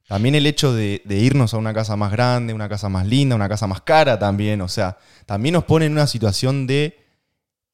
también 0.06 0.37
el 0.37 0.46
hecho 0.46 0.72
de, 0.72 1.02
de 1.04 1.16
irnos 1.18 1.52
a 1.52 1.56
una 1.56 1.74
casa 1.74 1.96
más 1.96 2.12
grande, 2.12 2.54
una 2.54 2.68
casa 2.68 2.88
más 2.88 3.04
linda, 3.06 3.35
una 3.35 3.48
casa 3.48 3.66
más 3.66 3.80
cara 3.80 4.16
también. 4.20 4.61
O 4.61 4.68
sea, 4.68 4.96
también 5.26 5.54
nos 5.54 5.64
pone 5.64 5.87
en 5.87 5.92
una 5.92 6.06
situación 6.06 6.68
de 6.68 6.96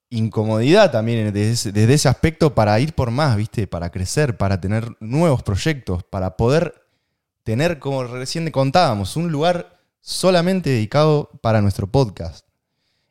incomodidad 0.09 0.91
también 0.93 1.31
desde 1.33 1.51
ese, 1.53 1.73
desde 1.73 1.93
ese 1.93 2.09
aspecto 2.09 2.55
para 2.55 2.81
ir 2.81 2.95
por 2.95 3.11
más, 3.11 3.37
¿viste? 3.37 3.67
Para 3.67 3.91
crecer, 3.91 4.39
para 4.39 4.63
tener 4.63 4.97
nuevos 5.01 5.43
proyectos, 5.43 6.03
para 6.05 6.39
poder 6.39 6.75
tener, 7.43 7.79
como 7.79 8.03
recién 8.05 8.51
contábamos, 8.51 9.17
un 9.17 9.31
lugar 9.31 9.79
solamente 10.01 10.71
dedicado 10.71 11.31
para 11.43 11.61
nuestro 11.61 11.87
podcast. 11.87 12.47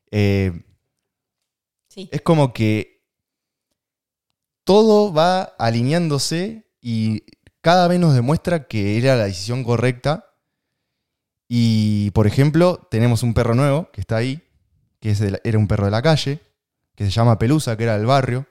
Eh, 0.09 0.63
Sí. 1.87 2.09
es 2.11 2.21
como 2.23 2.51
que 2.51 2.94
todo 4.65 5.13
va 5.13 5.43
alineándose 5.57 6.67
y 6.81 7.23
cada 7.61 7.87
vez 7.87 7.99
nos 7.99 8.13
demuestra 8.13 8.67
que 8.67 8.97
era 8.97 9.15
la 9.15 9.25
decisión 9.25 9.63
correcta. 9.63 10.25
Y, 11.47 12.11
por 12.11 12.27
ejemplo, 12.27 12.87
tenemos 12.91 13.23
un 13.23 13.33
perro 13.33 13.55
nuevo 13.55 13.89
que 13.91 14.01
está 14.01 14.17
ahí, 14.17 14.43
que 14.99 15.11
es 15.11 15.19
de 15.19 15.31
la- 15.31 15.39
era 15.43 15.57
un 15.57 15.67
perro 15.67 15.85
de 15.85 15.91
la 15.91 16.01
calle, 16.01 16.41
que 16.95 17.05
se 17.05 17.11
llama 17.11 17.37
Pelusa, 17.37 17.77
que 17.77 17.83
era 17.83 17.97
del 17.97 18.07
barrio. 18.07 18.47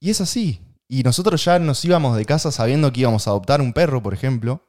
Y 0.00 0.10
es 0.10 0.20
así. 0.20 0.60
Y 0.88 1.02
nosotros 1.02 1.44
ya 1.44 1.58
nos 1.58 1.84
íbamos 1.84 2.16
de 2.16 2.24
casa 2.24 2.50
sabiendo 2.50 2.92
que 2.92 3.00
íbamos 3.00 3.26
a 3.26 3.30
adoptar 3.30 3.60
un 3.60 3.72
perro, 3.72 4.02
por 4.02 4.14
ejemplo, 4.14 4.64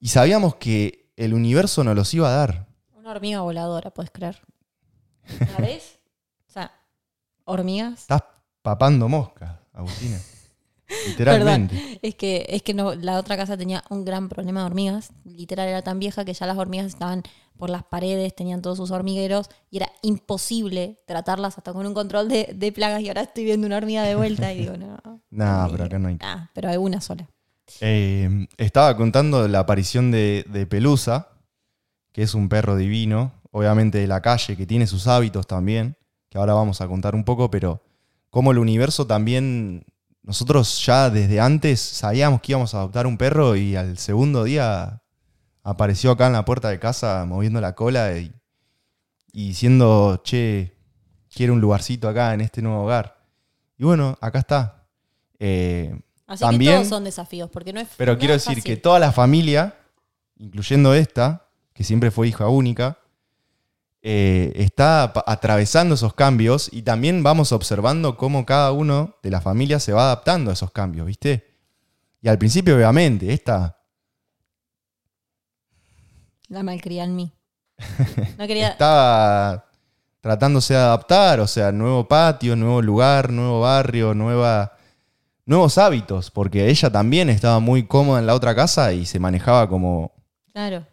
y 0.00 0.08
sabíamos 0.08 0.56
que 0.56 1.12
el 1.16 1.34
universo 1.34 1.84
nos 1.84 1.96
los 1.96 2.12
iba 2.14 2.28
a 2.28 2.36
dar. 2.36 2.68
Una 2.94 3.10
hormiga 3.10 3.40
voladora, 3.40 3.90
puedes 3.92 4.10
creer. 4.10 4.40
¿La 5.40 5.58
ves? 5.58 5.98
O 6.48 6.52
sea, 6.52 6.72
hormigas. 7.44 8.00
Estás 8.02 8.22
papando 8.66 9.08
mosca, 9.08 9.60
Agustina. 9.72 10.18
Literalmente. 11.06 12.00
Es 12.02 12.16
que, 12.16 12.46
es 12.48 12.62
que 12.62 12.74
no, 12.74 12.96
la 12.96 13.16
otra 13.16 13.36
casa 13.36 13.56
tenía 13.56 13.84
un 13.90 14.04
gran 14.04 14.28
problema 14.28 14.58
de 14.62 14.66
hormigas. 14.66 15.10
Literal 15.24 15.68
era 15.68 15.82
tan 15.82 16.00
vieja 16.00 16.24
que 16.24 16.34
ya 16.34 16.46
las 16.46 16.58
hormigas 16.58 16.86
estaban 16.86 17.22
por 17.56 17.70
las 17.70 17.84
paredes, 17.84 18.34
tenían 18.34 18.62
todos 18.62 18.78
sus 18.78 18.90
hormigueros 18.90 19.50
y 19.70 19.76
era 19.76 19.92
imposible 20.02 21.00
tratarlas 21.06 21.56
hasta 21.56 21.72
con 21.72 21.86
un 21.86 21.94
control 21.94 22.28
de, 22.28 22.54
de 22.56 22.72
plagas. 22.72 23.02
Y 23.02 23.08
ahora 23.08 23.20
estoy 23.20 23.44
viendo 23.44 23.68
una 23.68 23.76
hormiga 23.76 24.02
de 24.02 24.16
vuelta 24.16 24.52
y 24.52 24.58
digo, 24.62 24.76
no. 24.76 24.98
Nah, 25.30 25.68
pero 25.68 25.84
acá 25.84 26.00
no 26.00 26.08
hay. 26.08 26.18
Ah, 26.20 26.50
pero 26.52 26.68
hay 26.68 26.76
una 26.76 27.00
sola. 27.00 27.28
Eh, 27.80 28.48
estaba 28.56 28.96
contando 28.96 29.46
la 29.46 29.60
aparición 29.60 30.10
de, 30.10 30.44
de 30.48 30.66
Pelusa, 30.66 31.28
que 32.12 32.22
es 32.24 32.34
un 32.34 32.48
perro 32.48 32.74
divino, 32.74 33.32
obviamente 33.52 33.98
de 33.98 34.08
la 34.08 34.22
calle, 34.22 34.56
que 34.56 34.66
tiene 34.66 34.88
sus 34.88 35.06
hábitos 35.06 35.46
también, 35.46 35.96
que 36.28 36.38
ahora 36.38 36.54
vamos 36.54 36.80
a 36.80 36.88
contar 36.88 37.14
un 37.14 37.22
poco, 37.22 37.48
pero 37.48 37.85
como 38.30 38.52
el 38.52 38.58
universo 38.58 39.06
también, 39.06 39.84
nosotros 40.22 40.84
ya 40.84 41.08
desde 41.10 41.40
antes 41.40 41.80
sabíamos 41.80 42.40
que 42.40 42.52
íbamos 42.52 42.74
a 42.74 42.78
adoptar 42.78 43.06
un 43.06 43.16
perro 43.18 43.56
y 43.56 43.76
al 43.76 43.96
segundo 43.98 44.44
día 44.44 45.02
apareció 45.62 46.10
acá 46.12 46.26
en 46.26 46.32
la 46.34 46.44
puerta 46.44 46.68
de 46.68 46.78
casa 46.78 47.24
moviendo 47.26 47.60
la 47.60 47.74
cola 47.74 48.16
y, 48.18 48.32
y 49.32 49.48
diciendo, 49.48 50.20
che, 50.24 50.76
quiero 51.32 51.52
un 51.52 51.60
lugarcito 51.60 52.08
acá 52.08 52.34
en 52.34 52.40
este 52.40 52.62
nuevo 52.62 52.82
hogar. 52.84 53.16
Y 53.78 53.84
bueno, 53.84 54.16
acá 54.20 54.38
está. 54.40 54.86
Eh, 55.38 55.98
Así 56.26 56.40
También- 56.40 56.72
que 56.72 56.76
todos 56.78 56.88
son 56.88 57.04
desafíos, 57.04 57.48
porque 57.50 57.72
no 57.72 57.80
es 57.80 57.88
pero 57.96 58.14
no 58.14 58.18
quiero 58.18 58.34
es 58.34 58.42
decir 58.42 58.56
fácil. 58.58 58.64
que 58.74 58.76
toda 58.80 58.98
la 58.98 59.12
familia, 59.12 59.76
incluyendo 60.38 60.92
esta, 60.92 61.46
que 61.72 61.84
siempre 61.84 62.10
fue 62.10 62.26
hija 62.26 62.48
única, 62.48 62.98
eh, 64.08 64.52
está 64.54 65.12
atravesando 65.26 65.96
esos 65.96 66.14
cambios 66.14 66.68
y 66.72 66.82
también 66.82 67.24
vamos 67.24 67.50
observando 67.50 68.16
cómo 68.16 68.46
cada 68.46 68.70
uno 68.70 69.16
de 69.20 69.30
la 69.30 69.40
familia 69.40 69.80
se 69.80 69.92
va 69.92 70.04
adaptando 70.04 70.50
a 70.50 70.54
esos 70.54 70.70
cambios, 70.70 71.08
¿viste? 71.08 71.44
Y 72.22 72.28
al 72.28 72.38
principio, 72.38 72.76
obviamente, 72.76 73.32
esta 73.32 73.78
La 76.48 76.62
malcría 76.62 77.02
en 77.04 77.16
mí. 77.16 77.32
No 78.38 78.46
quería. 78.46 78.68
estaba 78.68 79.64
tratándose 80.20 80.74
de 80.74 80.80
adaptar, 80.80 81.40
o 81.40 81.46
sea, 81.48 81.72
nuevo 81.72 82.06
patio, 82.06 82.54
nuevo 82.54 82.80
lugar, 82.82 83.30
nuevo 83.30 83.60
barrio, 83.62 84.14
nueva, 84.14 84.76
nuevos 85.44 85.78
hábitos, 85.78 86.30
porque 86.30 86.68
ella 86.68 86.90
también 86.90 87.28
estaba 87.28 87.58
muy 87.58 87.86
cómoda 87.86 88.20
en 88.20 88.26
la 88.26 88.34
otra 88.34 88.54
casa 88.54 88.92
y 88.92 89.04
se 89.04 89.18
manejaba 89.18 89.68
como, 89.68 90.12
Claro. 90.52 90.86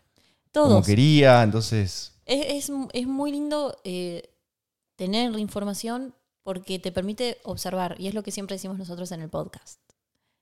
como 0.52 0.68
Todos. 0.68 0.86
quería, 0.88 1.44
entonces... 1.44 2.13
Es, 2.26 2.70
es- 2.70 2.76
es 2.94 3.08
muy 3.08 3.32
lindo 3.32 3.78
eh, 3.84 4.30
tener 4.96 5.38
información 5.40 6.16
porque 6.44 6.78
te 6.80 6.92
permite 6.92 7.38
observar, 7.44 7.96
y 8.00 8.08
es 8.08 8.14
lo 8.14 8.24
que 8.24 8.32
siempre 8.32 8.56
decimos 8.56 8.78
nosotros 8.78 9.12
en 9.12 9.22
el 9.22 9.30
podcast. 9.30 9.80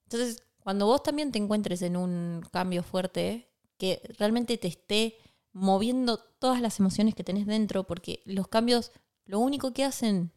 Entonces, 0.05 0.43
cuando 0.59 0.85
vos 0.87 1.03
también 1.03 1.31
te 1.31 1.37
encuentres 1.39 1.81
en 1.83 1.95
un 1.95 2.43
cambio 2.51 2.81
fuerte, 2.83 3.47
que 3.77 4.01
realmente 4.17 4.57
te 4.57 4.67
esté 4.67 5.17
moviendo 5.53 6.17
todas 6.17 6.61
las 6.61 6.79
emociones 6.79 7.13
que 7.15 7.23
tenés 7.23 7.45
dentro, 7.45 7.83
porque 7.85 8.21
los 8.25 8.47
cambios 8.47 8.91
lo 9.25 9.39
único 9.39 9.73
que 9.73 9.83
hacen 9.83 10.31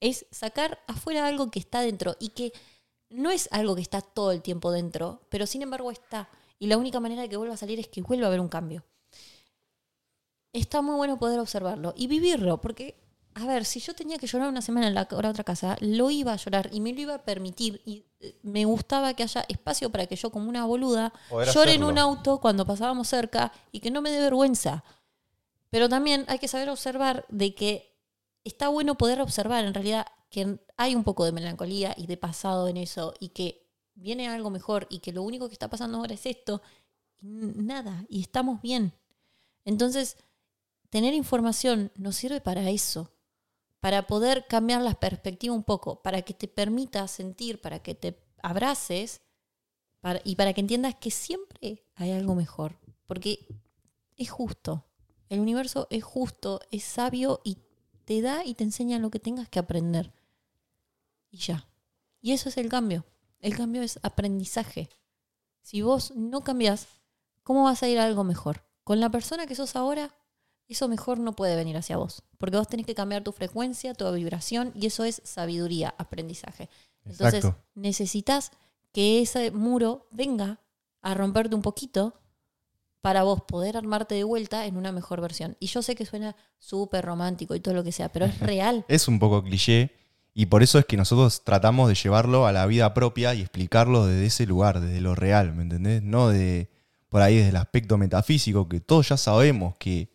es 0.00 0.26
sacar 0.30 0.78
afuera 0.86 1.26
algo 1.26 1.50
que 1.50 1.58
está 1.58 1.80
dentro 1.80 2.16
y 2.20 2.30
que 2.30 2.52
no 3.10 3.30
es 3.30 3.48
algo 3.50 3.74
que 3.74 3.82
está 3.82 4.00
todo 4.00 4.30
el 4.32 4.42
tiempo 4.42 4.70
dentro, 4.70 5.20
pero 5.30 5.46
sin 5.46 5.62
embargo 5.62 5.90
está. 5.90 6.28
Y 6.60 6.66
la 6.68 6.76
única 6.76 7.00
manera 7.00 7.22
de 7.22 7.28
que 7.28 7.36
vuelva 7.36 7.54
a 7.54 7.58
salir 7.58 7.80
es 7.80 7.88
que 7.88 8.02
vuelva 8.02 8.26
a 8.26 8.28
haber 8.28 8.40
un 8.40 8.48
cambio 8.48 8.84
está 10.52 10.82
muy 10.82 10.96
bueno 10.96 11.18
poder 11.18 11.40
observarlo 11.40 11.94
y 11.96 12.06
vivirlo, 12.06 12.60
porque, 12.60 12.96
a 13.34 13.46
ver, 13.46 13.64
si 13.64 13.80
yo 13.80 13.94
tenía 13.94 14.18
que 14.18 14.26
llorar 14.26 14.48
una 14.48 14.62
semana 14.62 14.88
en 14.88 14.94
la, 14.94 15.08
la 15.10 15.30
otra 15.30 15.44
casa, 15.44 15.76
lo 15.80 16.10
iba 16.10 16.32
a 16.32 16.36
llorar 16.36 16.70
y 16.72 16.80
me 16.80 16.92
lo 16.92 17.00
iba 17.00 17.14
a 17.14 17.24
permitir 17.24 17.80
y 17.84 18.04
eh, 18.20 18.38
me 18.42 18.64
gustaba 18.64 19.14
que 19.14 19.22
haya 19.22 19.44
espacio 19.48 19.90
para 19.90 20.06
que 20.06 20.16
yo 20.16 20.30
como 20.30 20.48
una 20.48 20.64
boluda 20.64 21.12
llore 21.30 21.74
en 21.74 21.82
hacerlo. 21.82 21.88
un 21.88 21.98
auto 21.98 22.40
cuando 22.40 22.66
pasábamos 22.66 23.08
cerca 23.08 23.52
y 23.72 23.80
que 23.80 23.90
no 23.90 24.02
me 24.02 24.10
dé 24.10 24.20
vergüenza. 24.20 24.84
Pero 25.70 25.88
también 25.88 26.24
hay 26.28 26.38
que 26.38 26.48
saber 26.48 26.70
observar 26.70 27.26
de 27.28 27.54
que 27.54 27.94
está 28.44 28.68
bueno 28.68 28.96
poder 28.96 29.20
observar 29.20 29.64
en 29.64 29.74
realidad 29.74 30.06
que 30.30 30.58
hay 30.76 30.94
un 30.94 31.04
poco 31.04 31.24
de 31.24 31.32
melancolía 31.32 31.94
y 31.96 32.06
de 32.06 32.16
pasado 32.16 32.68
en 32.68 32.76
eso 32.76 33.14
y 33.20 33.30
que 33.30 33.68
viene 33.94 34.28
algo 34.28 34.50
mejor 34.50 34.86
y 34.90 35.00
que 35.00 35.12
lo 35.12 35.22
único 35.22 35.48
que 35.48 35.54
está 35.54 35.68
pasando 35.68 35.98
ahora 35.98 36.14
es 36.14 36.26
esto. 36.26 36.62
Nada, 37.20 38.04
y 38.08 38.20
estamos 38.20 38.62
bien. 38.62 38.92
Entonces, 39.64 40.16
tener 40.90 41.14
información 41.14 41.92
nos 41.96 42.16
sirve 42.16 42.40
para 42.40 42.68
eso, 42.70 43.12
para 43.80 44.06
poder 44.06 44.46
cambiar 44.48 44.82
la 44.82 44.94
perspectiva 44.94 45.54
un 45.54 45.64
poco, 45.64 46.02
para 46.02 46.22
que 46.22 46.34
te 46.34 46.48
permita 46.48 47.06
sentir, 47.08 47.60
para 47.60 47.80
que 47.80 47.94
te 47.94 48.20
abraces 48.42 49.20
y 50.24 50.36
para 50.36 50.52
que 50.52 50.60
entiendas 50.60 50.94
que 50.96 51.10
siempre 51.10 51.86
hay 51.94 52.12
algo 52.12 52.34
mejor, 52.34 52.78
porque 53.06 53.46
es 54.16 54.30
justo. 54.30 54.86
El 55.28 55.40
universo 55.40 55.86
es 55.90 56.02
justo, 56.02 56.60
es 56.70 56.84
sabio 56.84 57.40
y 57.44 57.58
te 58.04 58.22
da 58.22 58.44
y 58.44 58.54
te 58.54 58.64
enseña 58.64 58.98
lo 58.98 59.10
que 59.10 59.20
tengas 59.20 59.48
que 59.48 59.58
aprender. 59.58 60.14
Y 61.30 61.38
ya. 61.38 61.68
Y 62.20 62.32
eso 62.32 62.48
es 62.48 62.56
el 62.56 62.68
cambio. 62.68 63.04
El 63.38 63.56
cambio 63.56 63.82
es 63.82 64.00
aprendizaje. 64.02 64.88
Si 65.60 65.82
vos 65.82 66.12
no 66.16 66.42
cambias, 66.42 66.88
¿cómo 67.42 67.64
vas 67.64 67.82
a 67.82 67.88
ir 67.88 67.98
a 67.98 68.06
algo 68.06 68.24
mejor? 68.24 68.64
Con 68.84 69.00
la 69.00 69.10
persona 69.10 69.46
que 69.46 69.54
sos 69.54 69.76
ahora, 69.76 70.14
eso 70.68 70.88
mejor 70.88 71.18
no 71.18 71.34
puede 71.34 71.56
venir 71.56 71.76
hacia 71.76 71.96
vos. 71.96 72.22
Porque 72.36 72.56
vos 72.56 72.68
tenés 72.68 72.86
que 72.86 72.94
cambiar 72.94 73.22
tu 73.24 73.32
frecuencia, 73.32 73.94
tu 73.94 74.10
vibración, 74.12 74.72
y 74.74 74.86
eso 74.86 75.04
es 75.04 75.22
sabiduría, 75.24 75.94
aprendizaje. 75.98 76.68
Entonces, 77.04 77.44
necesitas 77.74 78.52
que 78.92 79.22
ese 79.22 79.50
muro 79.50 80.06
venga 80.10 80.60
a 81.02 81.14
romperte 81.14 81.54
un 81.54 81.62
poquito 81.62 82.14
para 83.00 83.22
vos 83.22 83.42
poder 83.42 83.76
armarte 83.76 84.14
de 84.14 84.24
vuelta 84.24 84.66
en 84.66 84.76
una 84.76 84.92
mejor 84.92 85.20
versión. 85.20 85.56
Y 85.60 85.66
yo 85.66 85.82
sé 85.82 85.94
que 85.94 86.04
suena 86.04 86.36
súper 86.58 87.04
romántico 87.04 87.54
y 87.54 87.60
todo 87.60 87.74
lo 87.74 87.84
que 87.84 87.92
sea, 87.92 88.10
pero 88.10 88.26
es 88.26 88.38
real. 88.40 88.84
Es 88.88 89.08
un 89.08 89.18
poco 89.18 89.42
cliché 89.42 89.92
y 90.34 90.46
por 90.46 90.62
eso 90.62 90.78
es 90.78 90.84
que 90.84 90.96
nosotros 90.96 91.42
tratamos 91.44 91.88
de 91.88 91.94
llevarlo 91.94 92.46
a 92.46 92.52
la 92.52 92.66
vida 92.66 92.92
propia 92.94 93.34
y 93.34 93.40
explicarlo 93.40 94.06
desde 94.06 94.26
ese 94.26 94.46
lugar, 94.46 94.80
desde 94.80 95.00
lo 95.00 95.14
real, 95.14 95.54
¿me 95.54 95.62
entendés? 95.62 96.02
No 96.02 96.28
de 96.28 96.68
por 97.08 97.22
ahí 97.22 97.36
desde 97.36 97.50
el 97.50 97.56
aspecto 97.56 97.96
metafísico, 97.98 98.68
que 98.68 98.80
todos 98.80 99.08
ya 99.08 99.16
sabemos 99.16 99.76
que 99.78 100.10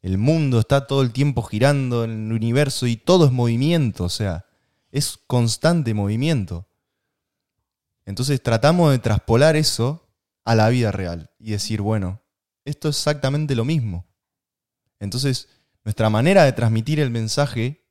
el 0.00 0.18
mundo 0.18 0.60
está 0.60 0.86
todo 0.86 1.02
el 1.02 1.12
tiempo 1.12 1.42
girando 1.42 2.04
en 2.04 2.26
el 2.28 2.32
universo 2.32 2.86
y 2.86 2.96
todo 2.96 3.26
es 3.26 3.32
movimiento, 3.32 4.04
o 4.04 4.08
sea, 4.08 4.46
es 4.90 5.18
constante 5.26 5.92
movimiento. 5.94 6.68
Entonces 8.06 8.42
tratamos 8.42 8.90
de 8.92 8.98
traspolar 8.98 9.56
eso 9.56 10.08
a 10.44 10.54
la 10.54 10.68
vida 10.70 10.92
real 10.92 11.30
y 11.38 11.50
decir, 11.50 11.82
bueno, 11.82 12.22
esto 12.64 12.88
es 12.88 12.96
exactamente 12.96 13.54
lo 13.54 13.64
mismo. 13.64 14.06
Entonces, 14.98 15.48
nuestra 15.84 16.10
manera 16.10 16.44
de 16.44 16.52
transmitir 16.52 17.00
el 17.00 17.10
mensaje 17.10 17.84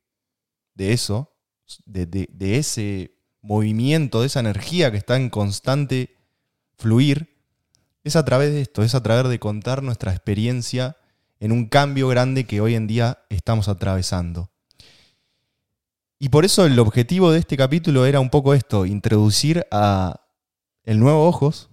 de 0.74 0.92
eso, 0.92 1.36
de, 1.84 2.06
de- 2.06 2.28
de 2.32 2.58
ese 2.58 3.18
movimiento, 3.42 4.20
de 4.20 4.26
esa 4.26 4.40
energía 4.40 4.90
que 4.90 4.96
está 4.96 5.16
en 5.16 5.30
constante 5.30 6.16
fluir, 6.76 7.36
es 8.04 8.16
a 8.16 8.24
través 8.24 8.50
de 8.52 8.62
esto, 8.62 8.82
es 8.82 8.94
a 8.94 9.02
través 9.02 9.28
de 9.28 9.38
contar 9.38 9.82
nuestra 9.82 10.12
experiencia 10.12 10.96
en 11.40 11.52
un 11.52 11.66
cambio 11.66 12.08
grande 12.08 12.44
que 12.44 12.60
hoy 12.60 12.74
en 12.74 12.86
día 12.86 13.24
estamos 13.28 13.68
atravesando. 13.68 14.50
Y 16.18 16.30
por 16.30 16.44
eso 16.44 16.66
el 16.66 16.78
objetivo 16.78 17.30
de 17.30 17.38
este 17.38 17.56
capítulo 17.56 18.04
era 18.06 18.18
un 18.18 18.30
poco 18.30 18.54
esto, 18.54 18.86
introducir 18.86 19.66
a 19.70 20.20
el 20.82 20.98
nuevo 20.98 21.28
Ojos, 21.28 21.70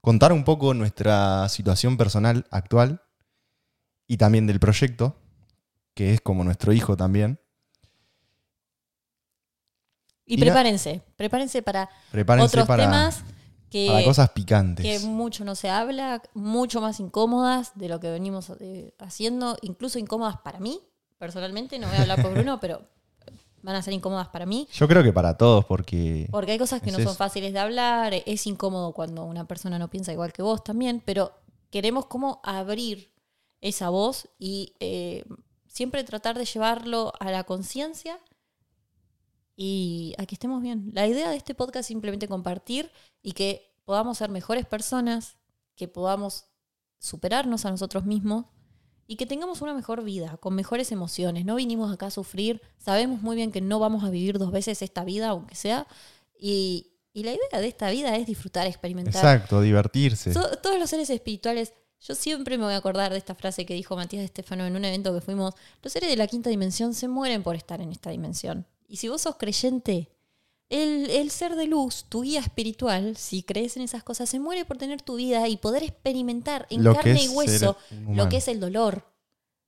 contar 0.00 0.32
un 0.32 0.44
poco 0.44 0.74
nuestra 0.74 1.48
situación 1.48 1.96
personal 1.96 2.46
actual 2.50 3.02
y 4.08 4.16
también 4.16 4.46
del 4.46 4.58
proyecto, 4.58 5.16
que 5.94 6.12
es 6.12 6.20
como 6.20 6.42
nuestro 6.42 6.72
hijo 6.72 6.96
también. 6.96 7.38
Y, 10.26 10.38
prepárense, 10.38 11.02
prepárense 11.16 11.62
para 11.62 11.90
Prepárense 12.10 12.46
otros 12.46 12.66
para, 12.66 12.84
temas 12.84 13.24
que, 13.70 13.86
para 13.86 14.04
cosas 14.04 14.30
picantes. 14.30 14.84
que 14.84 15.06
mucho 15.06 15.44
no 15.44 15.54
se 15.54 15.70
habla, 15.70 16.22
mucho 16.34 16.80
más 16.80 17.00
incómodas 17.00 17.72
de 17.76 17.88
lo 17.88 18.00
que 18.00 18.10
venimos 18.10 18.52
eh, 18.60 18.92
haciendo, 18.98 19.56
incluso 19.62 19.98
incómodas 19.98 20.38
para 20.38 20.58
mí, 20.58 20.80
personalmente, 21.18 21.78
no 21.78 21.86
voy 21.86 21.96
a 21.96 22.02
hablar 22.02 22.20
por 22.20 22.32
Bruno, 22.34 22.58
pero 22.60 22.82
van 23.62 23.76
a 23.76 23.82
ser 23.82 23.94
incómodas 23.94 24.28
para 24.28 24.46
mí. 24.46 24.68
Yo 24.72 24.88
creo 24.88 25.02
que 25.02 25.12
para 25.12 25.36
todos, 25.36 25.64
porque 25.64 26.28
Porque 26.30 26.52
hay 26.52 26.58
cosas 26.58 26.82
que 26.82 26.90
Es 26.90 26.98
no 26.98 27.04
son 27.04 27.16
fáciles 27.16 27.52
de 27.52 27.58
hablar, 27.58 28.14
es 28.26 28.46
incómodo 28.46 28.92
cuando 28.92 29.24
una 29.24 29.46
persona 29.46 29.78
no 29.78 29.88
piensa 29.88 30.12
igual 30.12 30.32
que 30.32 30.42
vos 30.42 30.64
también, 30.64 31.02
pero 31.04 31.32
queremos 31.70 32.06
como 32.06 32.40
abrir 32.42 33.12
esa 33.60 33.90
voz 33.90 34.28
y 34.38 34.74
eh, 34.80 35.24
siempre 35.66 36.02
tratar 36.04 36.38
de 36.38 36.44
llevarlo 36.44 37.12
a 37.20 37.30
la 37.30 37.44
conciencia 37.44 38.18
y 39.62 40.14
a 40.16 40.24
que 40.24 40.34
estemos 40.36 40.62
bien. 40.62 40.88
La 40.94 41.06
idea 41.06 41.28
de 41.28 41.36
este 41.36 41.54
podcast 41.54 41.80
es 41.80 41.86
simplemente 41.88 42.26
compartir 42.28 42.90
y 43.22 43.32
que 43.32 43.74
podamos 43.84 44.16
ser 44.16 44.30
mejores 44.30 44.64
personas, 44.64 45.36
que 45.76 45.86
podamos 45.86 46.46
superarnos 46.98 47.66
a 47.66 47.70
nosotros 47.70 48.06
mismos 48.06 48.46
y 49.06 49.16
que 49.16 49.26
tengamos 49.26 49.60
una 49.60 49.74
mejor 49.74 50.02
vida, 50.02 50.38
con 50.38 50.54
mejores 50.54 50.92
emociones. 50.92 51.44
No 51.44 51.56
vinimos 51.56 51.92
acá 51.92 52.06
a 52.06 52.10
sufrir, 52.10 52.62
sabemos 52.78 53.20
muy 53.20 53.36
bien 53.36 53.52
que 53.52 53.60
no 53.60 53.78
vamos 53.78 54.02
a 54.02 54.08
vivir 54.08 54.38
dos 54.38 54.50
veces 54.50 54.80
esta 54.80 55.04
vida, 55.04 55.28
aunque 55.28 55.54
sea, 55.56 55.86
y, 56.38 56.94
y 57.12 57.24
la 57.24 57.32
idea 57.32 57.60
de 57.60 57.68
esta 57.68 57.90
vida 57.90 58.16
es 58.16 58.26
disfrutar, 58.26 58.66
experimentar. 58.66 59.12
exacto, 59.14 59.60
divertirse. 59.60 60.32
To- 60.32 60.56
todos 60.56 60.78
los 60.78 60.88
seres 60.88 61.10
espirituales, 61.10 61.74
yo 62.00 62.14
siempre 62.14 62.56
me 62.56 62.64
voy 62.64 62.72
a 62.72 62.78
acordar 62.78 63.12
de 63.12 63.18
esta 63.18 63.34
frase 63.34 63.66
que 63.66 63.74
dijo 63.74 63.94
Matías 63.94 64.24
Estefano 64.24 64.64
en 64.64 64.74
un 64.74 64.86
evento 64.86 65.12
que 65.12 65.20
fuimos, 65.20 65.52
los 65.82 65.92
seres 65.92 66.08
de 66.08 66.16
la 66.16 66.26
quinta 66.28 66.48
dimensión 66.48 66.94
se 66.94 67.08
mueren 67.08 67.42
por 67.42 67.56
estar 67.56 67.82
en 67.82 67.92
esta 67.92 68.08
dimensión. 68.08 68.66
Y 68.90 68.96
si 68.96 69.08
vos 69.08 69.22
sos 69.22 69.36
creyente, 69.36 70.10
el, 70.68 71.08
el 71.10 71.30
ser 71.30 71.54
de 71.54 71.66
luz, 71.66 72.06
tu 72.08 72.22
guía 72.22 72.40
espiritual, 72.40 73.16
si 73.16 73.44
crees 73.44 73.76
en 73.76 73.84
esas 73.84 74.02
cosas, 74.02 74.28
se 74.28 74.40
muere 74.40 74.64
por 74.64 74.78
tener 74.78 75.00
tu 75.00 75.14
vida 75.14 75.46
y 75.46 75.56
poder 75.56 75.84
experimentar 75.84 76.66
en 76.70 76.82
Lo 76.82 76.96
carne 76.96 77.22
y 77.22 77.28
hueso 77.28 77.76
lo 78.08 78.28
que 78.28 78.38
es 78.38 78.48
el 78.48 78.58
dolor, 78.58 79.04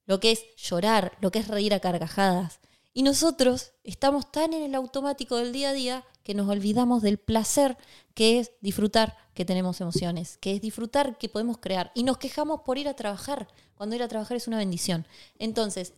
lo 0.07 0.19
que 0.19 0.33
es 0.33 0.45
llorar, 0.57 1.17
lo 1.21 1.31
que 1.31 1.39
es 1.39 1.47
reír 1.47 1.73
a 1.73 1.79
carcajadas. 1.79 2.59
Y 2.93 3.05
nosotros 3.05 3.73
estamos 3.85 4.31
tan 4.33 4.55
en 4.55 4.65
el 4.65 4.75
automático 4.75 5.37
del 5.37 5.53
día 5.53 5.71
a 5.71 5.73
día 5.73 6.05
que 6.25 6.35
nos 6.35 6.49
olvidamos 6.49 7.01
del 7.01 7.19
placer 7.19 7.79
que 8.15 8.41
es 8.41 8.51
disfrutar 8.61 9.17
que 9.35 9.45
tenemos 9.45 9.81
emociones, 9.81 10.37
que 10.39 10.57
es 10.57 10.61
disfrutar 10.61 11.17
que 11.17 11.29
podemos 11.29 11.59
crear. 11.59 11.93
Y 11.95 12.03
nos 12.03 12.19
quejamos 12.19 12.63
por 12.63 12.77
ir 12.77 12.89
a 12.89 12.95
trabajar, 12.95 13.47
cuando 13.77 13.95
ir 13.95 14.03
a 14.03 14.09
trabajar 14.09 14.37
es 14.37 14.49
una 14.49 14.59
bendición. 14.59 15.07
Entonces, 15.39 15.95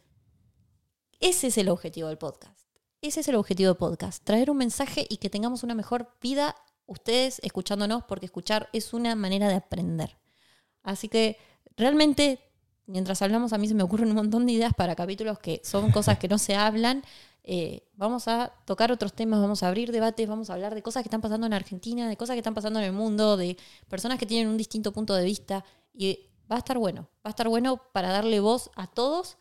ese 1.21 1.47
es 1.47 1.57
el 1.57 1.71
objetivo 1.71 2.09
del 2.09 2.19
podcast. 2.19 2.64
Ese 3.05 3.21
es 3.21 3.29
el 3.29 3.35
objetivo 3.35 3.69
del 3.69 3.77
podcast, 3.77 4.25
traer 4.25 4.51
un 4.51 4.57
mensaje 4.57 5.07
y 5.11 5.19
que 5.19 5.29
tengamos 5.29 5.63
una 5.63 5.75
mejor 5.75 6.09
vida 6.23 6.57
ustedes 6.87 7.39
escuchándonos, 7.45 8.03
porque 8.05 8.25
escuchar 8.25 8.71
es 8.73 8.95
una 8.95 9.15
manera 9.15 9.47
de 9.47 9.57
aprender. 9.57 10.17
Así 10.83 11.11
que 11.11 11.37
realmente, 11.77 12.41
mientras 12.87 13.21
hablamos, 13.21 13.53
a 13.53 13.59
mí 13.59 13.69
se 13.69 13.75
me 13.75 13.83
ocurren 13.83 14.09
un 14.09 14.15
montón 14.15 14.47
de 14.47 14.53
ideas 14.53 14.73
para 14.73 14.97
capítulos 14.97 15.39
que 15.39 15.61
son 15.65 15.93
cosas 15.93 16.19
que 16.19 16.29
no 16.29 16.39
se 16.39 16.55
hablan. 16.55 17.03
Eh, 17.43 17.87
vamos 17.93 18.27
a 18.27 18.55
tocar 18.65 18.91
otros 18.91 19.13
temas, 19.13 19.39
vamos 19.39 19.63
a 19.63 19.69
abrir 19.69 19.93
debates, 19.93 20.27
vamos 20.27 20.49
a 20.49 20.55
hablar 20.55 20.75
de 20.75 20.83
cosas 20.83 21.03
que 21.03 21.09
están 21.09 21.21
pasando 21.21 21.47
en 21.47 21.53
Argentina, 21.53 22.09
de 22.09 22.17
cosas 22.17 22.33
que 22.33 22.41
están 22.41 22.55
pasando 22.55 22.79
en 22.79 22.87
el 22.87 22.93
mundo, 22.93 23.37
de 23.37 23.59
personas 23.87 24.19
que 24.19 24.25
tienen 24.25 24.49
un 24.49 24.57
distinto 24.57 24.95
punto 24.95 25.15
de 25.15 25.27
vista. 25.27 25.63
Y 25.93 26.31
va 26.51 26.57
a 26.57 26.61
estar 26.61 26.79
bueno, 26.79 27.03
va 27.17 27.29
a 27.29 27.31
estar 27.31 27.51
bueno 27.51 27.83
para 27.93 28.09
darle 28.13 28.41
voz 28.41 28.71
a 28.77 28.87
todos. 28.87 29.37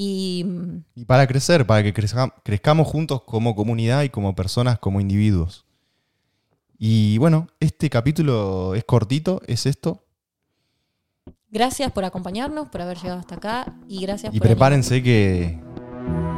Y 0.00 0.46
Y 0.94 1.04
para 1.06 1.26
crecer, 1.26 1.66
para 1.66 1.82
que 1.82 1.92
crezca- 1.92 2.32
crezcamos 2.44 2.86
juntos 2.86 3.22
como 3.24 3.56
comunidad 3.56 4.02
y 4.04 4.10
como 4.10 4.36
personas, 4.36 4.78
como 4.78 5.00
individuos. 5.00 5.64
Y 6.78 7.18
bueno, 7.18 7.48
este 7.58 7.90
capítulo 7.90 8.76
es 8.76 8.84
cortito, 8.84 9.42
es 9.48 9.66
esto. 9.66 10.04
gracias 11.50 11.90
por 11.90 12.04
acompañarnos, 12.04 12.68
por 12.68 12.80
haber 12.82 12.96
llegado 12.98 13.18
hasta 13.18 13.34
acá. 13.34 13.74
Y 13.88 14.02
gracias 14.02 14.32
Y 14.32 14.38
por 14.38 14.46
prepárense 14.46 15.02
que, 15.02 15.58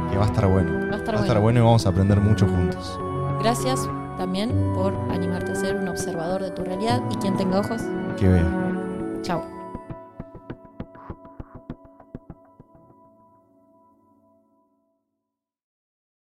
que 0.09 0.17
va 0.17 0.23
a 0.23 0.27
estar 0.27 0.47
bueno. 0.47 0.71
Va 0.89 0.95
a 0.95 0.97
estar 0.97 1.13
Va 1.15 1.19
a 1.19 1.21
estar 1.21 1.39
bueno. 1.39 1.41
bueno 1.41 1.59
y 1.59 1.63
vamos 1.63 1.85
a 1.85 1.89
aprender 1.89 2.19
mucho 2.19 2.47
juntos. 2.47 2.97
Gracias 3.41 3.87
también 4.17 4.49
por 4.73 4.93
animarte 5.11 5.51
a 5.51 5.55
ser 5.55 5.75
un 5.75 5.87
observador 5.87 6.41
de 6.41 6.49
tu 6.49 6.63
realidad 6.63 6.99
y 7.11 7.15
quien 7.17 7.37
tenga 7.37 7.59
ojos, 7.59 7.81
Que 8.17 8.27
vea. 8.27 9.19
chao. 9.21 9.60